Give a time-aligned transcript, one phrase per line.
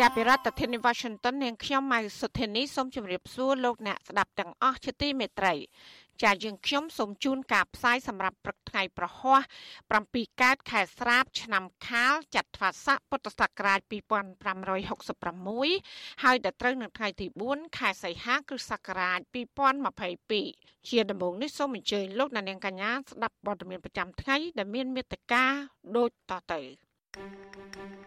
[0.00, 5.54] ចាប់ពីរដ្ឋធានី Washington នាងខ្ញុំម៉ៅសុធានីសូមជម្រាបសួរលោកអ្នកស្ដាប់ទាំងអស់ជាទីមេត្រី
[6.22, 9.38] ចាយើងខ្ញុំសូមជូនការផ្សាយសម្រាប់ព្រឹកថ្ងៃប្រហោះ
[9.90, 19.20] 7កើតខែស្រាប ឆ្នាំខាលចត្វាស័កពុទ្ធសករាជ2566ហើយដល់ត្រូវនៅថ្ងៃទី4ខែសីហាគ្រិស្តសករាជ
[20.04, 25.44] 2022ជាដំបូងនេះសូមអញ្ជើញលោកអ្នកនាងកញ្ញាស្ដាប់ព័ត៌មានប្រចាំថ្ងៃដែលមានមេត្តា
[25.96, 26.60] ដូចតទៅ
[27.12, 27.99] thank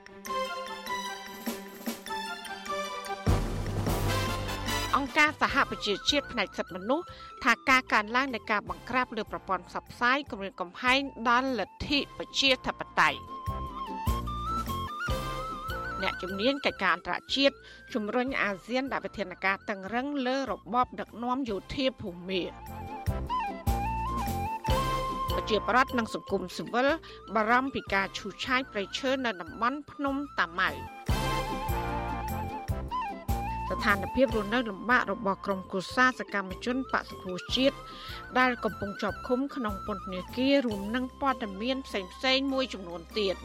[5.17, 7.05] ការសហប្រជាជាតិផ្នែកសិទ្ធិមនុស្ស
[7.43, 13.19] ថាការកើនឡើងនៃការបង្ក្រាបលើប្រព័ន្ធផ្សព្វផ្សាយគម្រាមកំហែងដល់លទ្ធិប្រជាធិបតេយ្យ
[16.01, 17.55] អ្នកជំនាញកិច្ចការអន្តរជាតិ
[17.93, 22.41] ជំរុញអាស៊ានដាក់វិធានការតឹងរឹងលើរបបដឹកនាំយោធាភូមិ
[25.31, 26.87] ប្រជាប្រដ្ឋនិងសង្គមស៊ីវិល
[27.35, 30.69] បារម្ភពីការឈូសឆាយប្រៃឈើនៅតំបន់ភ្នំតាម៉ៅ
[33.73, 37.77] ស្ថានភាពលំនៅលំបាករបស់ក្រុមគូសាសកម្មជនបកសង្គ្រោះជាតិ
[38.39, 43.35] ដែលកំពុងជាប់ឃុំក្នុងពន្ធនាគាររួមនឹងព័ត៌មានផ្សេងៗមួយចំនួនទៀត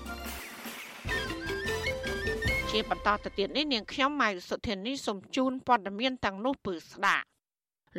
[2.70, 7.26] ជាបន្តទៅទៀតនេះនាងខ្ញុំម៉ៅសុធានីសូមជូនព័ត៌មានទាំងនោះពឺស្ដាប់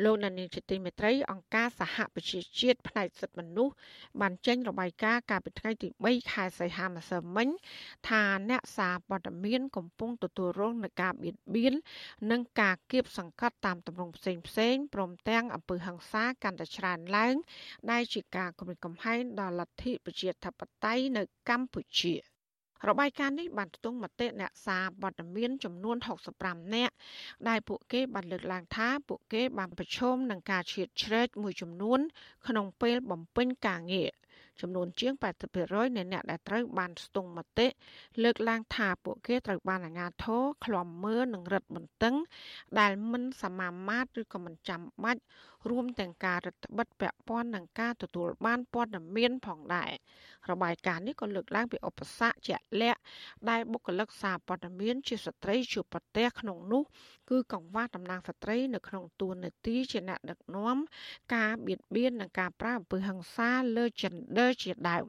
[0.04, 3.74] លោកនានីជាទីមេត្រីអង្គការសហប្រជាជាតិផ្នែកសិទ្ធិមនុស្ស
[4.20, 7.48] បានចេញរបាយការណ៍កាលពីថ្ងៃទី3ខែសីហាម្សិលមិញ
[8.08, 11.74] ថាអ្នកសារព័ត៌មានកំពុងទទួលរងនឹងការបៀតបៀន
[12.30, 17.34] និងការគៀបសង្កត់តាមទម្រង់ផ្សេងផ្សេងព្រមទាំងអំពើហិង្សាកាន់តែច្រើនឡើង
[17.90, 22.14] ដែលជាការគំរាមកំហែងដល់លទ្ធិប្រជាធិបតេយ្យនៅកម្ពុជា។
[22.88, 25.96] របាយការណ៍នេះបានផ្ទុំមតិអ្នកសារព័ត៌មានចំនួន
[26.36, 26.94] 65នាក់
[27.48, 32.00] ដែលពួកគេបានលើកឡើងថាពួកគេបានប្រឈមនឹងការឈៀតឆ្រែកមួយចំនួន
[32.46, 34.10] ក្នុងពេលបំពេញការងារ
[34.60, 35.12] ចំនួនជាង
[35.54, 37.66] 80%នៃអ្នកដែលត្រូវបានស្ទង់មតិ
[38.22, 42.14] លើកឡើងថាពួកគេត្រូវបានអាជ្ញាធរឃ្លាំមើលនិងរឹតបន្តឹង
[42.78, 45.22] ដែលមិនសមាមាត្រឬក៏មិនចាំបាច់
[45.70, 49.90] រួមទាំងការរដ្ឋបិទពាក់ព័ន្ធនឹងការទទួលបានព័ត៌មានផងដែរ
[50.50, 53.00] របាយការណ៍នេះក៏លើកឡើងពីឧបសគ្គជាក់លាក់
[53.50, 56.82] ដែលបុគ្គលិកសារព័ត៌មានជាស្ត្រីជួបប្រទះក្នុងនោះ
[57.30, 60.76] គឺកង្វះតំណាងស្ត្រីនៅក្នុងតួនាទីជាអ្នកដឹកនាំ
[61.34, 65.06] ការបៀតបៀននិងការប្រាអំពើហិង្សាលើ gender ជាដើម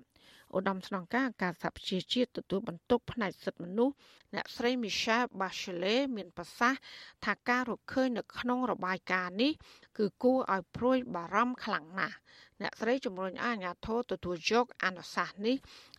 [0.56, 3.96] ឧត្តមស្នងការការសហប្រជាជាតិទទួលបន្ទុកផ្នែកសិទ្ធិមនុស្ស
[4.36, 6.80] អ្នកស្រី Michelle Bachelet មានប្រសាសន៍
[7.26, 9.52] ថាការរកឃើញនៅក្នុងរបាយការណ៍នេះ
[9.98, 12.16] គឺគួរឲ្យព្រួយបារម្ភខ្លាំងណាស់
[12.62, 15.56] អ្នកស្រីជំរុញឲ្យអាជ្ញាធរទទួលយកអនុសាសន៍នេះ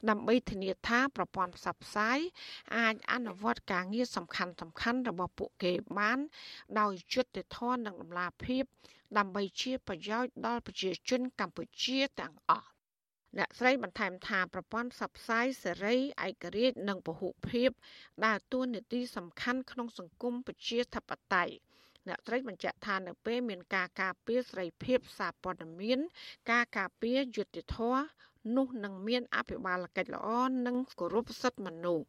[0.08, 2.18] ដើម្បីធានាថាប្រព័ន្ធផ្សព្វផ្សាយ
[2.76, 6.18] អាចអនុវត្តការងារសំខាន់សំខាន់របស់ពួកគេបាន
[6.80, 8.64] ដោយយុត្តិធម៌និងតម្លាភាព
[9.18, 12.68] ដើម្បីជាប្រយោជន៍ដល់ប្រជាជនកម្ពុជាទាំងអស់
[13.38, 15.96] អ្នកស្រីបន្ថែមថាប្រព័ន្ធផ្សព្វផ្សាយសេរី
[16.26, 17.70] ឯករាជ្យនិងពហុភាព
[18.24, 21.54] ដើរតួនាទីសំខាន់ក្នុងសង្គមប្រជាធិបតេយ្យ
[22.08, 25.98] អ្នកត្រីបញ្ជាក់ថានៅពេលមានការការពារសេរីភាពសារព័ត៌មាន
[26.50, 28.02] ការការពារយុត្តិធម៌
[28.56, 30.28] នោះនឹងមានអភិបាលកិច្ចល្អ
[30.66, 32.04] និងគោរពសិទ្ធិមនុស្ស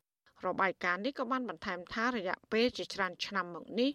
[0.45, 3.89] របាយការណ៍នេះក៏បានបន្ថែមថារយៈពេលជាច្រើនឆ្នាំមកនេះ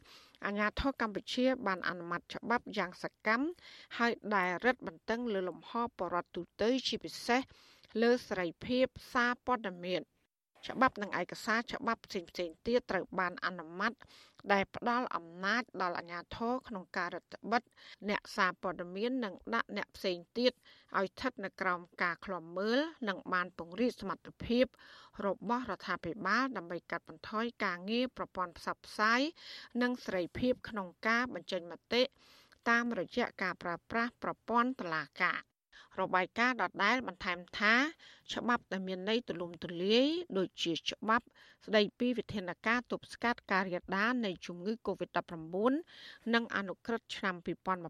[0.47, 3.47] អាញាធរកម្ពុជាបានអនុម័តច្បាប់យ៉ាងសកម្ម
[3.99, 7.41] ហើយដែលរឹតបន្តឹងលើលំហបរដ្ឋទូទៅជាពិសេស
[8.03, 10.03] លើសេរីភាពសារព័ត៌មាន
[10.71, 13.93] ច្បាប់និងឯកសារច្បាប់ផ្សេងៗទៀតត្រូវបានអនុម័ត
[14.53, 17.63] ដែលផ្ដល់អំណាចដល់អាជ្ញាធរក្នុងការរដ្ឋបិទ
[18.09, 20.53] អ្នកសារព័ត៌មាននិងដាក់អ្នកផ្សេងទៀត
[20.99, 22.79] ឲ្យស្ថិតនៅក្រោមការឃ្លាំមើល
[23.09, 24.65] និងបានពង្រីកសមត្ថភាព
[25.27, 29.21] របស់រដ្ឋាភិបាលដើម្បីកាត់បន្ថយការងារប្រព័ន្ធផ្សព្វផ្សាយ
[29.83, 32.03] និងសេរីភាពក្នុងការបញ្ចេញមតិ
[32.71, 35.39] តាមរយៈការប្រើប្រាស់ប្រព័ន្ធតុលាការ
[36.01, 37.75] របាយការណ៍ដដែលបន្ថែមថា
[38.33, 40.07] ច្បាប់ដែលមានន័យទូលំទូលាយ
[40.39, 41.27] ដូចជាច្បាប់
[41.67, 47.35] ស្តីពីវិធានការទប់ស្កាត់ការរាលដាលនៃជំងឺ Covid-19 និងអនុក្រឹត្យឆ្នាំ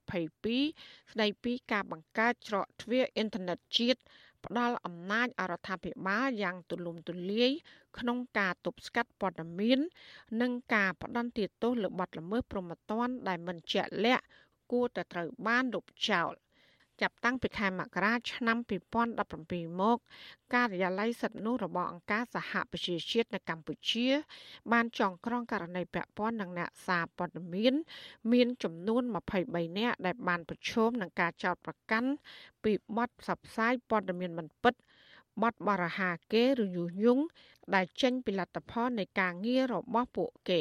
[0.08, 4.00] 2022ស្តីពីការបង្កើតច្រកទ្វារអ៊ីនធឺណិតជាតិ
[4.46, 7.50] ផ្ដល់អំណាចអរដ្ឋាភិបាលយ៉ាងទូលំទូលាយ
[7.98, 9.78] ក្នុងការទប់ស្កាត់ព័ត៌មាន
[10.40, 14.24] និងការផ្ដន់ទោសលើបទល្មើសព្រហ្មទណ្ឌដែលមិនជាក់លាក់
[14.72, 16.32] គួរតែត្រូវបានលុបចោល។
[17.02, 18.56] ចាប់តាំងពីខែមករាឆ្នាំ
[19.18, 19.98] 2017មក
[20.54, 24.06] ការិយាល័យសិទ្ធិមនុស្សរបស់អង្គការសហប្រជាជាតិនៅកម្ពុជា
[24.72, 27.74] បានចងក្រងករណីពាក់ព័ន្ធនឹងអ្នកសារព័ត៌មាន
[28.32, 29.02] មានចំនួន
[29.40, 32.10] 23នាក់ដែលបានប្រឈមនឹងការចោទប្រកាន់
[32.64, 34.74] ពីបទផ្សព្វផ្សាយព័ត៌មានមិនពិត
[35.42, 37.18] បទបរាហាគេឬយុយង
[37.74, 40.60] ដែលចេញពីលទ្ធផលនៃការងាររបស់ពួកគេ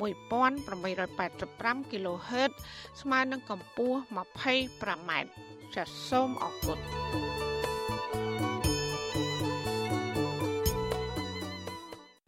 [0.00, 2.52] 11885 kHz
[3.00, 5.10] ស្មើនឹងកម្ពស់ 25m
[5.74, 6.78] ចាសសូមអរគុណ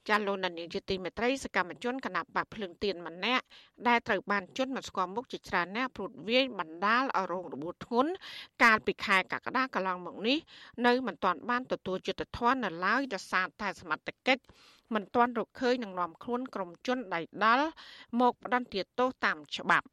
[0.09, 3.45] ចាលោកនានីជាទីមេត្រីសកម្មជនគណៈបកភ្លើងទៀនម្នាក់
[3.89, 8.11] ដែលត្រូវបានជន់មកស្គាល់មុខជាច្រើនអ្នកព្រួតវាយបណ្ដាលឲ្យរងរបួសធ្ងន់
[8.63, 10.39] កាលពីខែកក្កដាកន្លងមកនេះ
[10.87, 14.43] នៅមិនទាន់បានទទួលយុត្តិធម៌នៅឡើយដោយសារតែសមត្ថកិច្ច
[14.95, 17.69] មិនទាន់រកឃើញនឹងនាំខ្លួនក្រុមជនដៃដល់
[18.21, 19.87] មកផ្ដន្ទាទោសតាមច្បាប់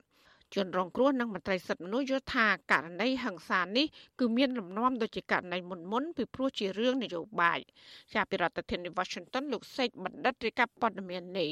[0.56, 3.86] ជនរងគ្រោះនិងមន្ត្រីសិទ្ធិមនុស្សយល់ថាករណីហិង្សានេះ
[4.20, 7.60] គឺមានលំនាំដូចជាករណីមុនមុនពីព្រោះជារឿងនយោបាយ
[8.14, 11.52] ជាពីរដ្ឋធានី Washington លោកសេកបណ្ឌិតរាយការណ៍ព័ត៌មាននេះ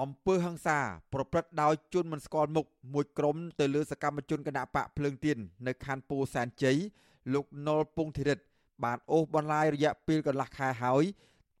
[0.00, 0.78] អំពើហិង្សា
[1.12, 6.78] ប្រព្រឹត្តដោយជនមិនស្គាល់មុខមួយក្រុមទៅលើសកម្មជនគណៈបកភ្លើងទៀននៅខណ្ឌពោធិ៍សែនជ័យ
[7.34, 8.38] លោកណុលពងធីរិត
[8.84, 11.04] បានអូសបន្លាយរយៈពេលកន្លះខែហើយ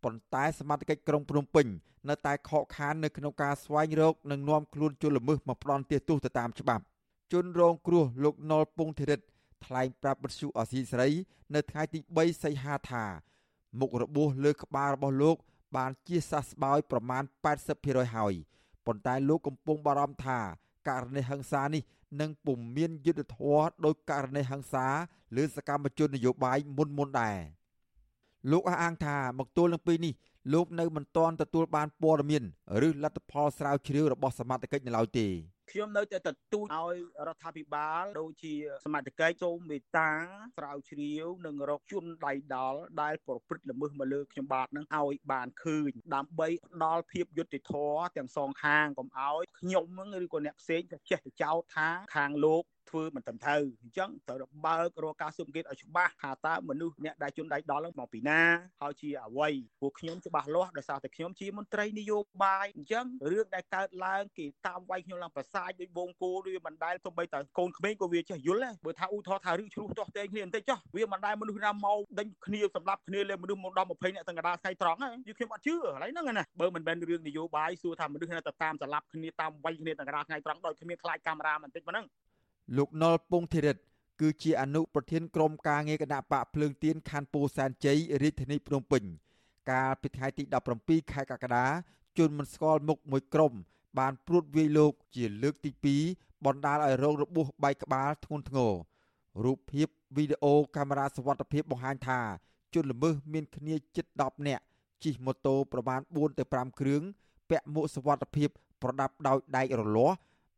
[0.04, 1.66] ប៉ុន្តែសមត្ថកិច្ចក្រុងភ្នំពេញ
[2.08, 6.84] នៅតែខកខាននៅក្នុងការស្វែងរកនិងនាំខ្លួនជនល្មើសមកផ្ដន់ទោសទៅតាមច្បាប់
[7.32, 9.20] ជនរងគ្រោះលោកណុលពងធីរិត
[9.64, 11.10] ថ្លែងប្រាប់បទសុអសីសេរី
[11.54, 13.04] នៅថ្ងៃទី3សីហាថា
[13.80, 15.36] មុខរបួសលើក្បាលរបស់លោក
[15.76, 17.22] បានជាសះស្បើយប្រមាណ
[17.68, 18.34] 80%ហើយ
[18.86, 20.38] ប៉ុន្តែលោកកំពុងបារម្ភថា
[20.88, 21.82] ករណីហិង្សានេះ
[22.20, 24.86] នឹងពុំមានយុត្តិធម៌ដោយករណីហិង្សា
[25.36, 27.38] លើសកម្មជននយោបាយមុនមុនដែរ
[28.50, 30.14] លោកអះអាងថាមកទល់នឹងពេលនេះ
[30.52, 32.42] លោកនៅមិនទាន់ទទួលបានព័ត៌មាន
[32.86, 35.28] ឬលទ្ធផលស្រាវជ្រាវរបស់សមត្ថកិច្ចនៅឡើយទេ
[35.70, 36.96] ខ្ញុំនៅតែទទូចឲ្យ
[37.26, 38.54] រដ្ឋាភិបាលដូចជា
[38.84, 40.10] សមត្ថកិច្ចសូមមេត្តា
[40.58, 49.84] ស្រាវជ្រាវនិងរកជនដៃដល់ដែលប្រព្រឹត្តល្មើសមកលើខ្ញុំបាទនឹងឲ្យបានឃើញដើម្បីផ្ដល់ភាពយុត្តិធម៌ទាំងសងខាងកុំឲ្យខ្ញុំ
[50.24, 52.64] ឬក៏អ្នកផ្សេងចេះតែចោទថាខាងលោក
[52.94, 58.40] ធ្វើមិនត្រឹមត្រូវអញ្ចឹងត្រូវបើករកការស៊ើបអង្កេតឲ្យច្បាស់ថាតើមនុស្សអ្នកដែលជន់ដៃដល់មកពីណា
[58.82, 59.48] ហើយជាអ្វី
[59.80, 82.06] ពួកខ្ញុំច្បាស់លាស់ដោយសារតែខ្ញុំជាមន្ត្រីនយោបាយអញ្ចឹងរឿងដែលកើតឡើងគេតាមវាយខ្ញុំឡើងប្រសាចដោយបងគោដូចមិនដែលទៅបីតើកូនក្មេងក៏វាចេះយល់ដែរបើថាឧទាហរណ៍ថារឿងជ្រុះទាស់តែងគ្នាបន្តិចចុះវាមិនដែលមនុស្សណាមកដេញគ្នាសម្រាប់គ្នាលេមនុស្សមកដល់20អ្នកទាំងកណ្ដាលថ្ងៃត្រង់ហ្នឹងខ្ញុំអត់ជឿកន្លែងហ្នឹងណាបើមិនមែនរឿងនយោបាយសួរថាមនុស្សណាទៅតាមសម្រាប់គ្នាតាមវាយគ្នាទាំងកណ្ដាលថ្ងៃត្រង់ដោយគ្មានខ្លាចកាមេរ៉ាបន្តិចប៉ុណ្ណឹង
[82.76, 83.76] លោកណុលពងធីរិត
[84.20, 89.02] គឺជាអនុប្រធានក្រុមការងារគណៈបកភ្លើងទៀនខណ្ឌពោធិ៍សែនជ័យរាជធានីភ្នំពេញ
[89.70, 90.42] កាលពីថ្ងៃទី
[90.78, 91.66] 17ខែកក្កដា
[92.18, 93.52] ជនមិនស្គាល់មុខមួយក្រុម
[93.98, 95.70] បានព្រួតវាយលោកជាលើកទី
[96.12, 98.72] 2បណ្ដាលឲ្យរងរបួសបែកក្បាលធ្ងន់ធ្ងរ
[99.44, 102.20] រូបភាពវីដេអូកាមេរ៉ាសវត្ថិភាពបង្ហាញថា
[102.74, 104.64] ជនល្មើសមានគ្នាជិត10នាក់
[105.04, 107.02] ជិះម៉ូតូប្រមាណ4ទៅ5គ្រឿង
[107.50, 108.48] ពាក់មួកសវត្ថិភាព
[108.82, 110.16] ប្រដាប់ដោយដែករលាស់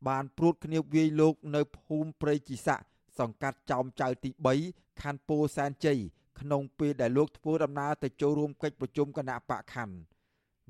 [0.08, 2.80] បានព្រួតគ្នាវាយលោកនៅភូមិព្រៃជីស័ក
[3.18, 4.30] សង្កាត់ចោមចៅទី
[4.66, 5.98] 3ខណ្ឌពោធិ៍សែនជ័យ
[6.40, 9.96] ក្នុងពេលដែលលោកធ្វើដំណើរទៅចូលរួមកិច្ចប្រជុំគណៈបកខណ្ឌ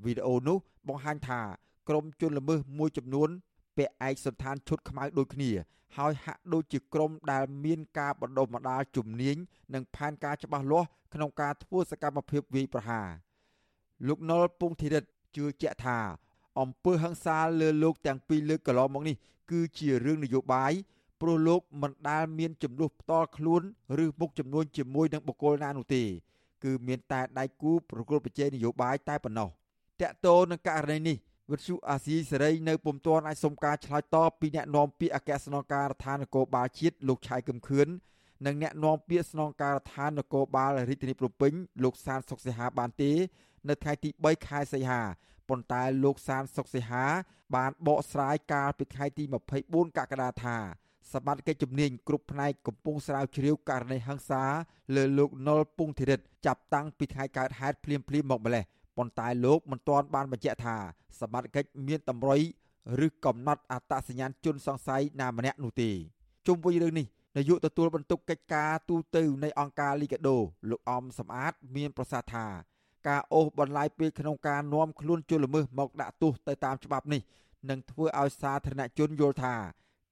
[0.03, 0.57] វីដេអូនោះ
[0.87, 1.41] បង្ហាញថា
[1.89, 3.29] ក្រុមជនល្មើសមួយចំនួន
[3.77, 5.51] ពាក់ឯកសន្តានឈុតខ្មៅដូចគ្នា
[5.97, 9.35] ហើយហាក់ដូចជាក្រុមដែលមានការបណ្ដុះបណ្ដាលជំនាញ
[9.73, 13.07] និងផែនការច្បាស់លាស់ក្នុងការធ្វើសកម្មភាពវាយប្រហារ
[14.07, 15.03] លោកណុលពងធីរិត
[15.35, 15.97] ជឿជាក់ថា
[16.59, 19.15] អំពើហិង្សាលើលោកទាំងពីរលើកកន្លងមកនេះ
[19.51, 20.73] គឺជារឿងនយោបាយ
[21.21, 23.61] ព្រោះលោកមិនដាល់មានចំនួនផ្ទាល់ខ្លួន
[24.03, 26.03] ឬមុខចំនួនជាមួយនឹងបុគ្គលណានោះទេ
[26.63, 29.49] គឺមានតែដៃគូប្រគល់ប្រជែងនយោបាយតែប៉ុណ្ណោះ
[30.01, 31.17] តកតោនឹងករណីនេះ
[31.51, 37.87] វិទ្យុអាស៊ីសេរីនៅពុំទាន់អាចសុំការឆ្លើយតបពីអ្នកនាំពាក្យអគ្គស្នងការដ្ឋាននគរបាលជាតិលោកឆៃកឹមខឿន
[38.45, 41.51] និងអ្នកនាំពាក្យស្នងការដ្ឋាននគរបាលរាជធានីភ្នំពេញ
[41.83, 43.11] លោកសានសុកសិហាបានទេ
[43.69, 45.01] នៅថ្ងៃទី3ខែសីហា
[45.49, 47.05] ប៉ុន្តែលោកសានសុកសិហា
[47.55, 49.23] បានបកស្រាយកាលពីថ្ងៃទី
[49.59, 50.57] 24កក្កដាថា
[51.13, 54.43] សមត្ថកិច្ចជំនាញគ្រប់ផ្នែកកំពុងស្រាវជ្រាវករណីហិង្សា
[54.95, 58.63] លើលោកណុលពងធីរិតចាប់តាំងពីថ្ងៃកើតហេតុភ្លាមៗមកម្លេះ
[58.97, 60.77] ប៉ុន្តែលោកមិនទាន់បានបញ្ជាក់ថា
[61.19, 62.41] សមត្ថកិច្ចមានតម្រុយ
[63.05, 65.89] ឬកំណត់អត្តសញ្ញាណជនសង្ស័យណាម្នាក់នោះទេ
[66.47, 70.37] ជុំវិញរឿងនេះនាយកទទួលបន្ទុកកិច្ចការទូតនៃអង្គការលីកាដូ
[70.69, 72.45] លោកអំសំអាត មានប្រសាសន៍ថា
[73.07, 77.21] ការអូសបន្លាយពេលក្នុងការនាំខ្លួនជនល្មើសមកដាក់ទោសទៅតាមច្បាប់នេះ
[77.69, 79.55] នឹងធ្វើឲ្យសាធារណជនយល់ថា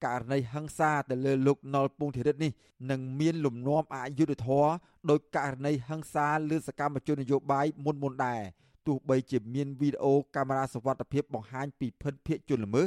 [0.04, 2.52] ករណីហិង្សាទៅលើលោកណុលពងធីរិតនេះ
[2.90, 4.70] នឹងមានលំនាំអយុត្តិធម៌
[5.10, 8.42] ដោយករណីហិង្សាលើសកម្មជននយោបាយមុនមុនដែរ
[8.86, 12.86] ទោះបីជាមានវីដេអូកាមេរ៉ាសវត្ថិភាពបង្ហាញពីភិនភាកជនល្មើស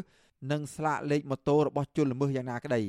[0.51, 2.81] និងស្លាកលេខម៉ូតូរបស់ជនល្មើសយ៉ាងណាក្តី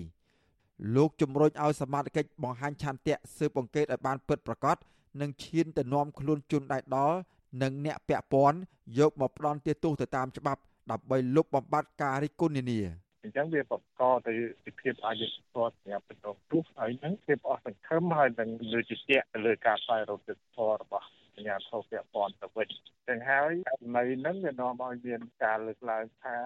[0.97, 4.77] លោកជំរុញឲ្យសមាជិកបង្ហាញឆន្ទៈស៊ើបអង្កេតឲ្យបានពិតប្រាកដ
[5.21, 7.19] និងឈានទៅនាំខ្លួនជនដៃដល់
[7.63, 8.59] និងអ្នកពាក់ព័ន្ធ
[8.99, 12.81] យកមកផ្ដន់ទោសទៅតាមច្បាប់ដើម្បីលុបបំបាត់ការរិះគន់នានា
[13.25, 14.33] អញ្ចឹងវាបង្កទៅ
[14.65, 22.69] ពីភាពអយុត្តិធម៌សម្រាប់ប្រជាពលរដ្ឋហើយនឹងភាពអស់សង្ឃឹមហើយនឹងលើជាជាក់ទៅលើការស្វែងរកយុត្តិធម៌របស់អាជ្ញាធរពាក់ព័ន្ធទៅវិញ
[23.09, 26.37] ចឹងហើយករណីហ្នឹងវានាំឲ្យមានការលើកឡើងថា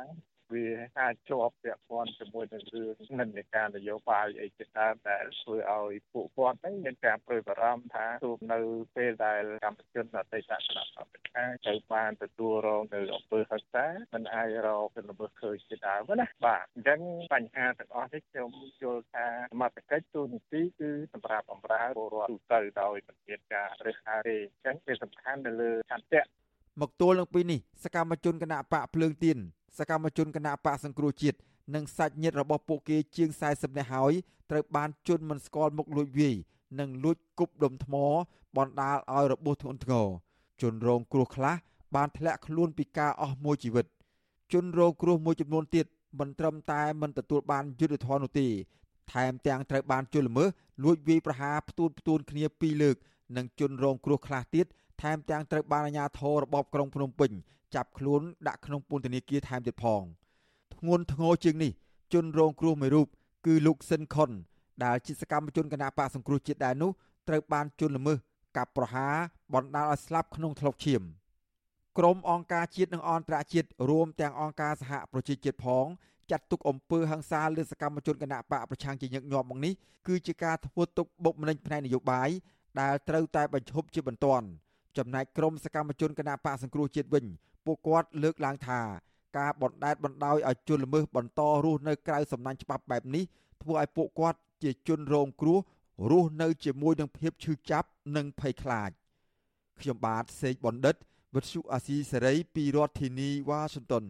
[0.55, 0.69] វា
[1.01, 8.61] អាចជាប់ពាក់ព័ន្ធជាមួយនឹងរឿងនិន្នាការនយោបាយអីជាដើមដែលធ្វើឲ្យពួកគាត់ហ្នឹងមានការព្រួយបារម្ភថាទោះនៅ
[8.97, 11.19] ពេលដែលកម្មជនអតីតគណៈបព្វជិ
[11.65, 17.01] ត្រូវបានទទួលរងនៅអំពើហិង្សាមិនអាចរកពលល្មើសឃើញជាដើមណាបាទអញ្ចឹង
[17.33, 18.51] បញ្ហាទាំងអស់នេះខ្ញុំ
[18.83, 26.23] យល់ថាសមត្ថកិច្ចទូនីតិគឺសម្រាប់បម្រើពលរដ្ឋទូទៅដោយមិនមានការរើសអើងទេអញ្ចឹងវាសំខាន់នៅលើឆន្ទៈ
[26.81, 29.39] មកទល់នឹងពេលនេះសកម្មជនគណៈបកភ្លើងទៀន
[29.79, 31.39] សកម្មជនគណៈបកសង្គ្រោះជាតិ
[31.75, 34.13] និងសាច់ញាតិរបស់ពួកគេជាង40នាក់ហើយ
[34.51, 36.35] ត្រូវបានជន់មិនស្គាល់មុខលួចវាយ
[36.81, 37.95] និងលួចគប់ដុំថ្ម
[38.57, 40.07] បណ្ដាលឲ្យរបួសធ្ងន់ធ្ងរ
[40.63, 41.55] ជនរងគ្រោះខ្លះ
[41.95, 43.87] បានធ្លាក់ខ្លួនពីការអស់មួយជីវិត
[44.53, 45.87] ជនរងគ្រោះមួយចំនួនទៀត
[46.19, 48.47] មិនត្រឹមតែមិនទទួលបានយុត្តិធម៌នោះទេ
[49.13, 50.49] ថែមទាំងត្រូវបានជលល្មើស
[50.85, 52.97] លួចវាយប្រហារផ្ទួនផ្ទួនគ្នាពីរលើក
[53.37, 54.67] និងជនរងគ្រោះខ្លះទៀត
[55.03, 57.31] ថែមទាំងត្រូវបានអាជ្ញាធររបបក្រុងភ្នំពេញ
[57.75, 60.03] ចាប់ខ្លួនដាក់ក្នុងពន្ធនាគារថែមទៀតផង
[60.75, 61.73] ធ្ងន់ធ្ងរជាងនេះ
[62.13, 63.07] ជនរងគ្រោះមួយរូប
[63.47, 64.31] គឺលោកស៊ិនខុន
[64.85, 66.91] ដែលជាសកម្មជនគណបកសង្គ្រោះជាតិដែរនោះ
[67.29, 68.19] ត្រូវបានជន់ល្មើស
[68.57, 69.15] កាប់ប្រហារ
[69.55, 71.03] បណ្ដាលឲ្យស្លាប់ក្នុងថ្លុកឈាម
[71.99, 75.87] ក្រមអង្គការជាតិនិងអន្តរជាតិរួមទាំងអង្គការសហប្រជាជាតិផង
[76.31, 79.73] ចាត់ទុកអំពើហិង្សាលើសកម្មជនគណបកប្រឆាំងជាញឹកញាប់មកនេះ
[80.07, 82.29] គឺជាការធ្វើទុកបុកម្នេញផ្នែកនយោបាយ
[82.81, 84.47] ដែលត្រូវតែបញ្ឈប់ជាបន្ទាន់
[84.99, 87.25] ចំណែកក្រមសកម្មជនគណបកសង្គ្រោះជាតិវិញ
[87.65, 88.81] ពួកគាត់លើកឡើងថា
[89.39, 93.25] ការបណ្តែតបណ្តោយឲ្យជនល្មើសបន្តរស់នៅក្រៅសំណាញ់ច្បាប់បែបនេះ
[93.63, 95.59] ធ្វើឲ្យពួកគាត់ជាជនរងគ្រោះ
[96.11, 98.91] រស់នៅជាមួយនឹងភាពឈឺចាប់និងភ័យខ្លាច
[99.81, 100.97] ខ្ញុំបាទសេកបណ្ឌិត
[101.35, 104.05] វិទ្យុអាស៊ីសេរីពីរដ្ឋធានីវ៉ាស៊ីនតោន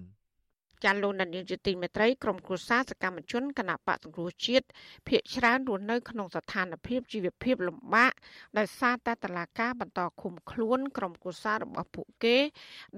[0.84, 4.66] ចាលោកនាយកជាទីមេត្រីក្រុមគ្រួសារសកម្មជនគណៈបកសង្គ្រោះជាតិ
[5.06, 8.12] ភ ieck ច្រើនរស់នៅក្នុងស្ថានភាពជីវភាពលំបាក
[8.58, 12.36] ដោយសារតែតឡាការបន្តឃុំខ្លួនក្រុមគ្រួសាររបស់ពួកគេ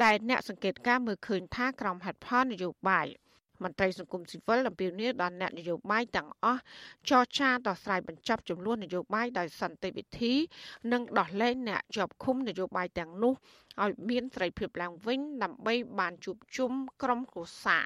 [0.02, 3.07] ដែលអ្នកសង្កេតការមើលឃើញថាក្រុមហេតុផលនយោបាយ
[3.65, 6.61] មន្ត្រីសង្គមស៊ីវិលអំពាវនាវដល់អ្នកនយោបាយទាំងអស់
[7.11, 10.33] ចរចាដោះស្រាយបញ្ចប់ចំនួននយោបាយដោយសន្តិវិធី
[10.93, 13.35] និងដោះលែងអ្នកជាប់ឃុំនយោបាយទាំងនោះ
[13.83, 16.73] ឲ្យមានសេរីភាពឡើងវិញដើម្បីបានជួបជុំ
[17.03, 17.85] ក្រុមគ្រួសារ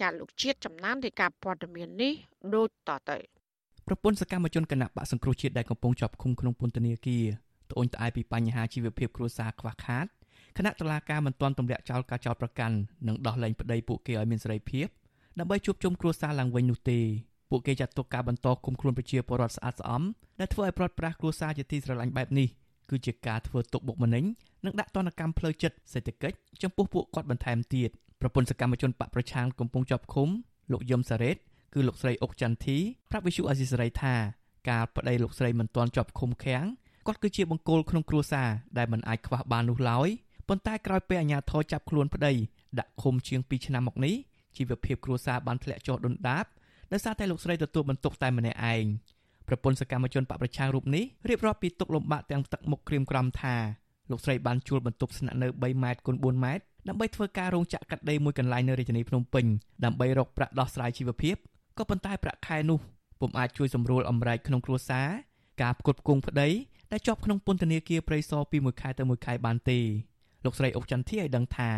[0.00, 2.12] ចាលោកជាតិចំណាននៃការព័ត៌មាននេះ
[2.54, 3.18] ដូចតទៅ
[3.86, 7.24] ប្រពន្ធសកម្មជនគណៈបកសង្គ្រោះជាតិដែលកំពុងជាប់ឃុំក្នុងពន្ធនាគារ
[7.70, 10.06] ត្អូញត្អែពីបញ្ហាជីវភាពគ្រួសារខ្វះខាត
[10.56, 14.86] គណៈតឡាការមិនទាន់ទម្លាក់ចោលការចោទប្រកាន់និងដោះលែងប្តីពួកគេឲ្យមានសេរីភាព
[15.38, 17.00] ដើម្បីជួបជុំគ្រួសារឡើងវិញនោះទេ
[17.50, 20.02] ពួកគេចាត់ទុកការបន្តគុំខ្លួនប្រជាពលរដ្ឋស្អាតស្អំ
[20.40, 22.48] ដែលធ្វើឲ្យប្រត់ប្រាស់គ្រួសារជាទីស្រឡាញ់បែបនេះ
[22.90, 24.24] គឺជាការធ្វើទុកបុកម្នេញ
[24.64, 30.28] និងដាក់ទណ្ឌកម្មផ្លូវចិត្តសេដ្ឋកិច្ចចំពោះពួកគាត់បន្ថែមទៀតប្រពន្ធសកម្មជនបកប្រឆាំងកំពុងជាប់ឃុំ
[30.72, 31.36] លោកយឹមសារ៉េត
[31.74, 32.78] គឺលោកស្រីអុកចន្ទធី
[33.10, 34.14] ប្រាប់វិសុអាស៊ីសេរីថា
[34.70, 36.64] ការប្តីលោកស្រីមិនទាន់ជាប់ឃុំឃាំង
[37.06, 38.48] គាត់គឺជាបង្គោលក្នុងគ្រួសារ
[38.78, 40.08] ដែលមិនអាចខ្វះបាននោះឡើយ
[40.48, 42.32] ប៉ុន្តែក្រោយពេលអាជ្ញាធរចាប់ខ្លួនប្តី
[42.78, 44.14] ដាក់ឃុំជាង2ឆ្នាំមកនេះ
[44.56, 46.44] ជីវភាពគ្រួសារបានធ្លាក់ចុះដុនដាប
[46.92, 48.84] ដោយសារតែលោកស្រីទទួលបន្ទុកតែម្នាក់ឯង
[49.48, 53.56] ប្រពន្ធសកម្មជនបកប្រឆាំងរូបនេះរៀបរាប់ពីទុកលំបាកទាំងទឹកមុខក្រៀមក្រំថា
[54.10, 59.44] លោកស្រីបានជួលបន្ទប់ស្នាក់នៅ3ម៉ែត្រគុណ4ម៉ែត្រដើម្បីធ្វើការរោងចក្រកាត់ដេរមួយកន្លែងនៅរាជធានីភ្នំពេញ
[59.84, 61.36] ដើម្បីរកប្រាក់ដោះស្រាយជីវភាព
[61.78, 62.78] ក៏ប៉ុន្តែប្រាក់ខែនោះ
[63.20, 65.08] ពុំអាចជួយសម្រួលអំរែកក្នុងគ្រួសារ
[65.62, 66.48] ការផ្គត់ផ្គង់ប្តី
[66.92, 69.80] ដែលជាប់ក្នុងពន្ធនាគារព្រៃសរពីមួយខែទៅមួយខែបានទេ
[70.46, 71.70] លោកស្រីអុកចន្ទធីឲ្យដឹងថា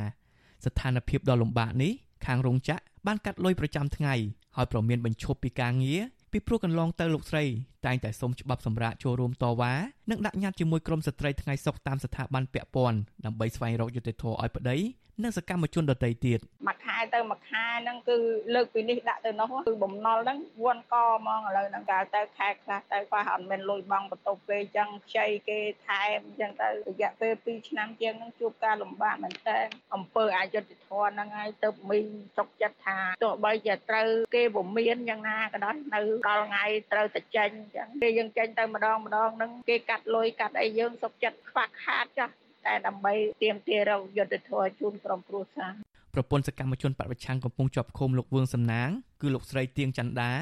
[0.64, 1.92] ស្ថានភាពដ៏លំបាកនេះ
[2.26, 4.14] ខាងរោងចក្របានកាត់លុយប្រចាំថ្ងៃ
[4.56, 6.00] ហើយប្រមានបញ្ឈប់ពីការងារ
[6.32, 7.44] ពីព្រោះកន្លងទៅលោកស្រី
[7.86, 9.72] តែងតែសុំច្បាប់សម្រាប់ចូលរួមតវ៉ា
[10.10, 14.76] និងដាក់ញត្តិជាមួយក្រមស្ត្រីថ្ងៃសុខតាមស្ថាប័នពាក់ព័ន្ធដើម្បីស្វែងរកយុត្តិធម៌ឲ្យប្តី
[15.22, 16.77] និងសកម្មជនដទៃទៀតមួយខែ
[17.14, 18.16] ទៅមួយខែហ្នឹងគឺ
[18.54, 29.58] លើកពីនេះដាក់ទៅនោះគឺបំណុលហ្នឹងវាន់កហ្មងឥឡូវហ្នឹងកាលទៅខែខ្លះទៅក៏អត់មានលុយបង់បន្ទប់ពេកអញ្ចឹងខ្ចីគេថែមអញ្ចឹងទៅរយៈពេល2ឆ្នាំជាងហ្នឹងជួបការលំបាកមែនតើ
[29.94, 32.06] អំពើអយុត្តិធម៌ហ្នឹងហើយទៅមីង
[32.38, 42.34] ទុកចិត្តថាទោះបីជាត្រូវគេពមៀនយ៉ាងណាក៏ដោយនៅដល់ថ្ងៃត្រូវតែចេញអញ្ចឹងពេលយើងចេញទៅម្ដងម្ដងហ្នឹងគេកាត់លុយកាត់អីយើងសុកចិត្តខ្វះខាតចាស់
[42.66, 45.72] តែដើម្បីទៀមទារកយុទ្ធធរជូនក្រុមគ្រួសារ
[46.18, 48.88] ប្រពន្ធសកម្មជនបពប្រឆាំងកំពុងជាប់ឃុំលោកវឿងសំណាង
[49.20, 50.32] គឺលោកស្រីទៀងច័ន្ទដា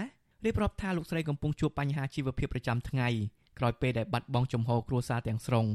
[0.45, 3.09] រៀបរាប់ថាលោកស្រីកំពុងជួបបញ្ហាជីវភាពប្រចាំថ្ងៃ
[3.59, 5.67] ក្រោយពេលដែលបាត់បង់ចំហគ្រួសារទាំងស្រុង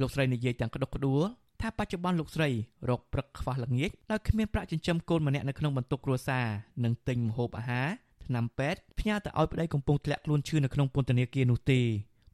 [0.00, 1.22] លោកស្រីនិយាយទាំងក្តុកក្តួល
[1.60, 2.48] ថាបច្ចុប្បន្នលោកស្រី
[2.88, 6.46] រកព្រឹកខ្វះល្ងាចដោយគ្មានប្រាក់ចិញ្ចឹមកូនម្នាក់នៅក្នុងបន្ទុកគ្រួសារ
[6.84, 7.88] និងទិញម្ហូបអាហារ
[8.24, 11.80] ថ្នាំពេទ្យផ្ញើទៅឲ្យប្តីកំពុងធ្លាក់ខ្លួនឈឺនៅក្នុងពន្ធនាគារនោះទេ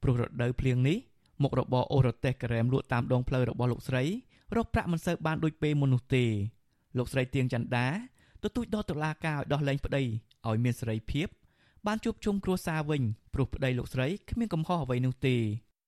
[0.03, 0.99] ព្រោះរដូវភ្លៀងនេះ
[1.43, 4.05] មុខរបរអូររទេសការ៉េមលក់តាមដងផ្លូវរបស់លោកស្រី
[4.57, 6.25] រកប្រាក់មិនសូវបានដូចពេលមុននោះទេ
[6.99, 7.89] លោកស្រីទៀងច័ន្ទដា
[8.43, 10.03] ទទូចដល់តុលាការឲ្យដោះលែងប្តី
[10.49, 11.29] ឲ្យមានសេរីភាព
[11.87, 13.03] បានជួបជុំគ្រួសារវិញ
[13.35, 15.37] ព្រោះប្តីលោកស្រីគ្មានកំហុសអ្វីនោះទេ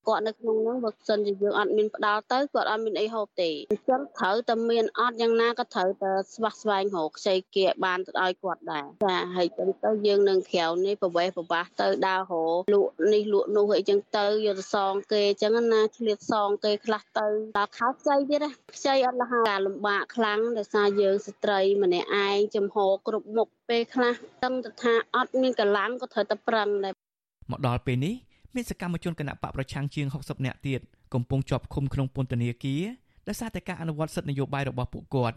[0.09, 12.35] គាត់នៅក្នុងនោះបើសិនជាយើងអត់មានផ្ដាល់ទៅគាត់អត់មានអីហូបទេអញ្ចឹងត្រូវតែមានអត់យ៉ាងណាក៏ត្រូវតែស្វះស្វែងរកខ្ចីគៀបានទៅឲ្យគាត់ដែរចាហើយចឹងទៅយើងនឹងក្រៅនេះប្រវេសប្រវាសទៅដើររ
[12.75, 17.27] លក់នេះលក់នោះអីចឹងទៅយកទៅសងគេអញ្ចឹងណាឆ្លៀតសងគេខ្លះទៅ
[17.59, 26.95] ដល់ខោខ្ចីទៀតណាខ្ចីអត់លះការលំបាកខ្លាំងដោយសារយើងស្ត្រីម្នាក់ឯងចំហគ្រប់មុខពេលខ្លះដឹងថាអត់មានកម្លាំងក៏ត្រូវតែប្រឹងដែរ
[27.51, 28.15] មកដល់ពេលនេះ
[28.59, 30.81] មានសកម្មជនគណៈបកប្រឆាំងជាង60នាក់ទៀត
[31.15, 32.83] កំពុងជាប់ឃុំក្នុងពន្ធនាគារ
[33.29, 35.37] ដោយសារតែការអនុវត្តសិទ្ធិនយោបាយរបស់ពួកគាត់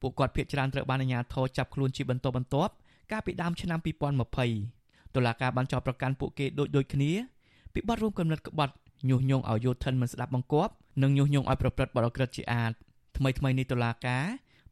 [0.00, 2.72] ពួកគាត់ភ័យច្រើនត្រូវបានអាជ្ញាធរចាប់ខ្លួនជាបន្តបន្ទាប់
[3.12, 3.78] កាលពីដើមឆ្នាំ
[4.46, 7.12] 2020តុលាការបានចោទប្រកាន់ពួកគេដូចដូចគ្នា
[7.72, 8.74] ពីបទរួមគំនិតក្បត់
[9.08, 12.72] ញុះញង់ឲ្យយោធិនមិនស្ដាប់បង្គាប់និងញុះញង់ឲ្យប្រព្រឹត្តបទអក្រិតជាអាត
[13.16, 14.24] ថ្មីថ្មីនេះតុលាការ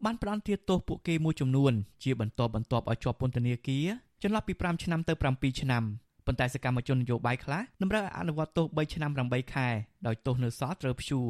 [0.04, 1.72] បានផ្តន្ទាទោសពួកគេមួយចំនួន
[2.04, 3.86] ជាបន្តបន្ទាប់ឲ្យជាប់ពន្ធនាគារ
[4.22, 5.84] ចន្លោះពី5ឆ្នាំទៅ7ឆ្នាំ
[6.28, 9.68] ប៉ុន្តែសកម្មជននយោបាយខ្លះតម្រូវឲ្យអនុវត្តទោស3ឆ្នាំ8ខែ
[10.06, 11.28] ដោយទោសនៅសល់ត្រូវព្យួរ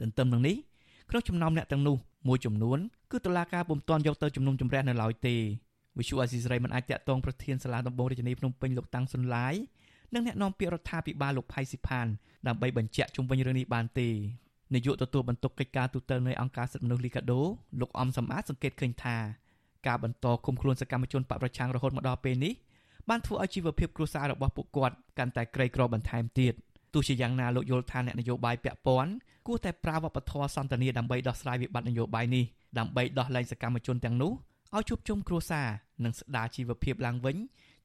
[0.00, 0.56] ទន្ទឹមនឹងនេះ
[1.10, 1.96] ក្នុងចំណោមអ្នកទាំងនោះ
[2.28, 2.78] មួយចំនួន
[3.12, 5.36] គឺតុលាការពុំទាន់យកទៅជំនុំជម្រះនៅឡើយទេ
[5.98, 9.54] វិសុអាស៊ីសេរីមិនអាចតាក់ទងប្រធានសាលាដំបងរាជធានីភ្នំពេញលោកតាំងសុនឡាយ
[10.14, 12.06] និងអ្នកនាំពាក្យរដ្ឋាភិបាលលោកផៃស៊ីផាន
[12.46, 14.08] ដើម្បីបញ្ជាក់ជុំវិញរឿងនេះបានទេ
[14.74, 17.40] នាយកទទួលបន្ទុកកិច្ចការទូតនៅអង្គការសិទ្ធិមនុស្សលីកាដូ
[17.80, 19.16] លោកអំសំអាតសង្កេតឃើញថា
[19.86, 22.52] ការបន្តឃុំខ្លួនសកម្មជនបពប្រឆាំងរហូតមកដល់ពេលនេះ
[23.08, 26.54] បានធ្វើឲ្យជីវភាពគ្រួសាររបស់ពួកគាត់កាន់តែក្រីក្របន្ថែមទៀត
[26.94, 29.12] ទោះជាយ៉ាងណាលោកយល់ថាអ្នកនយោបាយពាក់ព័ន្ធ
[29.46, 32.44] គួរតែប្រើវប្បធម៌សន្តានាដើម្បីដោះស្រាយវិបត្តិនយោបាយនេះ
[32.78, 34.32] ដើម្បីដោះលែងសកម្មជនទាំងនោះ
[34.76, 35.68] ឲ្យជួបជុំគ្រួសារ
[36.04, 37.36] និងស្ដារជីវភាពឡើងវិញ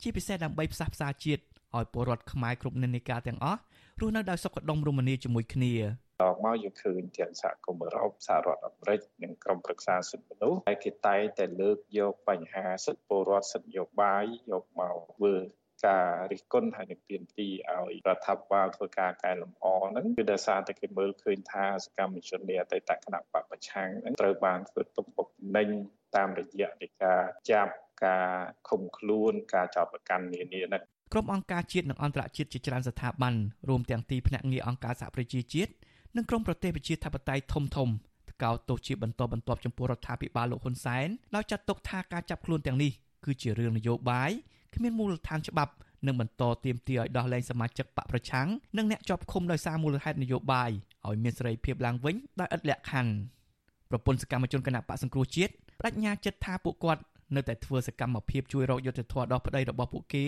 [0.02, 1.42] ជាពិសេសដើម្បីផ្សះផ្សាជាតិ
[1.78, 3.60] ឲ្យពលរដ្ឋខ្មែរគ្រប់និន្នាការទាំងអស់
[4.02, 5.74] រស់នៅដោយសុខដុមរមនាជាមួយគ្នា
[6.22, 15.34] តមកយើងឃើញទាំងសហគមន៍អឺរ៉ុបសហរដ្ឋអាមេរិកនិងក្រុមប្រឹក្សាសិទ្ធិមនុស្សហើយគេតែងតែលើកយកបញ្ហាសិទ្ធិពលរដ្ឋសិទ្ធិនយោបាយយកមកធ្វើ
[15.88, 17.54] ការរិះគន់ហើយនឹងទាមទារ
[17.90, 25.68] ឲ្យរដ្ឋាភិបាលធ្វើការកែលម្អហ្នឹងគឺដោយសារតែគេមើលឃើញថាសកម្មជននៃអតីតគណៈបពប្រឆាំងហ្នឹងត្រូវបានធ្វើទុកបុកម្នេញ
[26.16, 27.74] តាមរយៈនៃការចាប់
[28.06, 28.30] ការ
[28.70, 33.34] ឃុំខ្លួនការចោទប្រកាន់នានាហ្នឹងក្រុមអង្គការជាតិនិងអន្តរជាតិជាច្រើនស្ថាប័ន
[33.70, 35.72] រួមទាំងទីភ្នាក់ងារអង្គការសហប្រជាជាតិ
[36.16, 37.90] និងក្រុមប្រទេសប្រជាធិបតេយ្យធំធំ
[38.32, 42.92] ថ្កោលទោសជាបន្តបន្ទាប់ចំពោះរដ្ឋាភិបាលលោកហ៊ុនសែនដោយចាត់ទុកថាការចាប់ខ្លួនទាំងនេះ
[43.26, 44.32] គឺជារឿងនយោបាយ
[44.76, 45.74] គ្មានមូលដ្ឋានច្បាប់
[46.06, 50.72] និងបន្តទាមទារឲ្យដោះលែងសមាជិកបកប្រឆាំងនិងអ្នកជាប់ឃុំដោយសារមូលហេតុនយោបាយ
[51.08, 53.12] ឲ្យមានសេរីភាពឡើងវិញដោយឥតលក្ខខណ្ឌ
[53.90, 57.02] ប្រពន្ធសកម្មជនគណៈបកសង្គ្រោះជាតិបដិញ្ញាចិត្តថាពួកគាត់
[57.36, 60.26] នៅតែធ្វើសកម្មភាពជួយរកយុត្តិធម៌ដល់ប្តីរបស់ពួកគេ